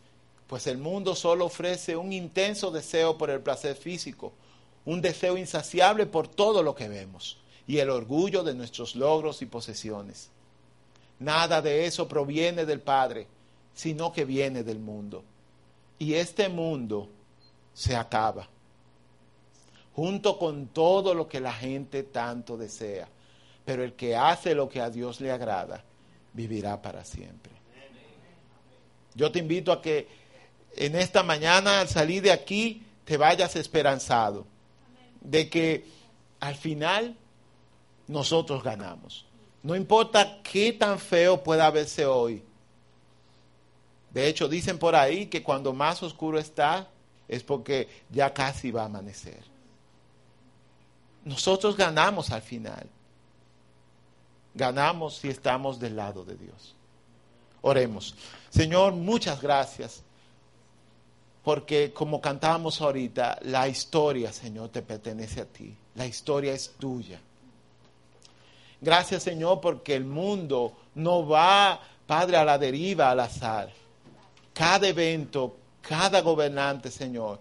pues 0.47 0.67
el 0.67 0.77
mundo 0.77 1.15
solo 1.15 1.45
ofrece 1.45 1.95
un 1.95 2.13
intenso 2.13 2.69
deseo 2.71 3.17
por 3.17 3.29
el 3.29 3.41
placer 3.41 3.75
físico, 3.75 4.31
un 4.85 5.01
deseo 5.01 5.37
insaciable 5.37 6.05
por 6.05 6.27
todo 6.27 6.61
lo 6.61 6.75
que 6.75 6.87
vemos 6.87 7.37
y 7.67 7.77
el 7.77 7.89
orgullo 7.89 8.43
de 8.43 8.53
nuestros 8.53 8.95
logros 8.95 9.41
y 9.41 9.45
posesiones. 9.45 10.29
Nada 11.19 11.61
de 11.61 11.85
eso 11.85 12.07
proviene 12.07 12.65
del 12.65 12.81
Padre, 12.81 13.27
sino 13.73 14.11
que 14.11 14.25
viene 14.25 14.63
del 14.63 14.79
mundo. 14.79 15.23
Y 15.99 16.15
este 16.15 16.49
mundo 16.49 17.09
se 17.73 17.95
acaba, 17.95 18.47
junto 19.95 20.37
con 20.37 20.67
todo 20.67 21.13
lo 21.13 21.27
que 21.27 21.39
la 21.39 21.53
gente 21.53 22.03
tanto 22.03 22.57
desea. 22.57 23.07
Pero 23.65 23.83
el 23.83 23.93
que 23.93 24.15
hace 24.15 24.53
lo 24.53 24.67
que 24.67 24.81
a 24.81 24.89
Dios 24.89 25.21
le 25.21 25.31
agrada, 25.31 25.83
vivirá 26.33 26.81
para 26.81 27.05
siempre. 27.05 27.53
Yo 29.15 29.31
te 29.31 29.39
invito 29.39 29.71
a 29.71 29.81
que 29.81 30.07
en 30.75 30.95
esta 30.95 31.23
mañana, 31.23 31.79
al 31.79 31.87
salir 31.87 32.23
de 32.23 32.31
aquí, 32.31 32.83
te 33.05 33.15
vayas 33.15 33.55
esperanzado 33.55 34.45
de 35.21 35.49
que 35.49 35.85
al 36.39 36.55
final 36.55 37.15
nosotros 38.07 38.63
ganamos. 38.63 39.25
No 39.61 39.75
importa 39.75 40.41
qué 40.43 40.73
tan 40.73 40.99
feo 40.99 41.41
pueda 41.41 41.69
verse 41.71 42.05
hoy. 42.05 42.43
De 44.11 44.27
hecho, 44.27 44.47
dicen 44.47 44.77
por 44.77 44.95
ahí 44.95 45.27
que 45.27 45.41
cuando 45.41 45.73
más 45.73 46.03
oscuro 46.03 46.37
está 46.37 46.87
es 47.27 47.43
porque 47.43 47.87
ya 48.09 48.33
casi 48.33 48.71
va 48.71 48.83
a 48.83 48.85
amanecer. 48.85 49.41
Nosotros 51.25 51.77
ganamos 51.77 52.29
al 52.31 52.41
final. 52.41 52.87
ganamos 54.55 55.15
si 55.15 55.29
estamos 55.29 55.79
del 55.79 55.95
lado 55.95 56.23
de 56.23 56.35
Dios. 56.35 56.75
Oremos. 57.61 58.13
Señor, 58.51 58.93
muchas 58.93 59.41
gracias. 59.41 60.03
Porque 61.43 61.91
como 61.91 62.21
cantamos 62.21 62.79
ahorita, 62.79 63.39
la 63.41 63.67
historia, 63.67 64.31
Señor, 64.31 64.69
te 64.69 64.81
pertenece 64.81 65.41
a 65.41 65.45
ti. 65.45 65.75
La 65.95 66.05
historia 66.05 66.53
es 66.53 66.71
tuya. 66.77 67.19
Gracias, 68.83 69.23
Señor, 69.23 69.61
porque 69.61 69.95
el 69.95 70.03
mundo 70.03 70.73
no 70.95 71.25
va, 71.25 71.79
Padre, 72.05 72.35
a 72.35 72.43
la 72.43 72.57
deriva, 72.57 73.09
al 73.09 73.21
azar. 73.21 73.71
Cada 74.53 74.89
evento, 74.89 75.55
cada 75.81 76.19
gobernante, 76.19 76.91
Señor, 76.91 77.39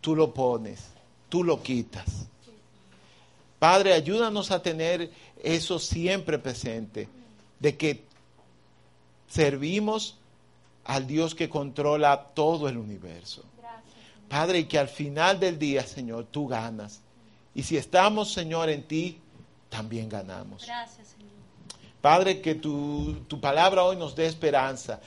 tú 0.00 0.14
lo 0.14 0.32
pones, 0.32 0.84
tú 1.28 1.42
lo 1.42 1.60
quitas. 1.60 2.28
Padre, 3.58 3.92
ayúdanos 3.92 4.52
a 4.52 4.62
tener 4.62 5.10
eso 5.42 5.80
siempre 5.80 6.38
presente, 6.38 7.08
de 7.58 7.76
que 7.76 8.04
servimos 9.26 10.16
al 10.84 11.08
Dios 11.08 11.34
que 11.34 11.48
controla 11.48 12.28
todo 12.34 12.68
el 12.68 12.76
universo. 12.76 13.42
Padre, 14.28 14.60
y 14.60 14.64
que 14.66 14.78
al 14.78 14.88
final 14.88 15.40
del 15.40 15.58
día, 15.58 15.82
Señor, 15.82 16.26
tú 16.30 16.46
ganas. 16.46 17.00
Y 17.52 17.64
si 17.64 17.76
estamos, 17.76 18.32
Señor, 18.32 18.68
en 18.68 18.84
ti, 18.84 19.18
también 19.74 20.08
ganamos. 20.08 20.64
Gracias, 20.64 21.08
Señor. 21.08 21.32
Padre, 22.00 22.40
que 22.40 22.54
tu, 22.54 23.24
tu 23.26 23.40
palabra 23.40 23.82
hoy 23.82 23.96
nos 23.96 24.14
dé 24.14 24.26
esperanza. 24.26 25.00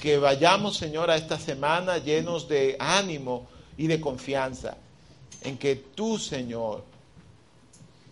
Que 0.00 0.18
vayamos, 0.18 0.76
Señor, 0.76 1.10
a 1.10 1.16
esta 1.16 1.38
semana 1.38 1.98
llenos 1.98 2.48
de 2.48 2.76
ánimo 2.78 3.48
y 3.76 3.86
de 3.86 4.00
confianza 4.00 4.76
en 5.42 5.58
que 5.58 5.76
tú, 5.76 6.18
Señor, 6.18 6.84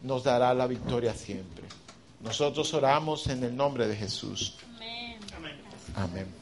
nos 0.02 0.24
dará 0.24 0.52
la 0.54 0.66
victoria 0.66 1.14
siempre. 1.14 1.64
Nosotros 2.20 2.72
oramos 2.74 3.26
en 3.28 3.44
el 3.44 3.54
nombre 3.54 3.86
de 3.86 3.96
Jesús. 3.96 4.56
Amén. 4.76 5.18
Amén. 5.94 6.41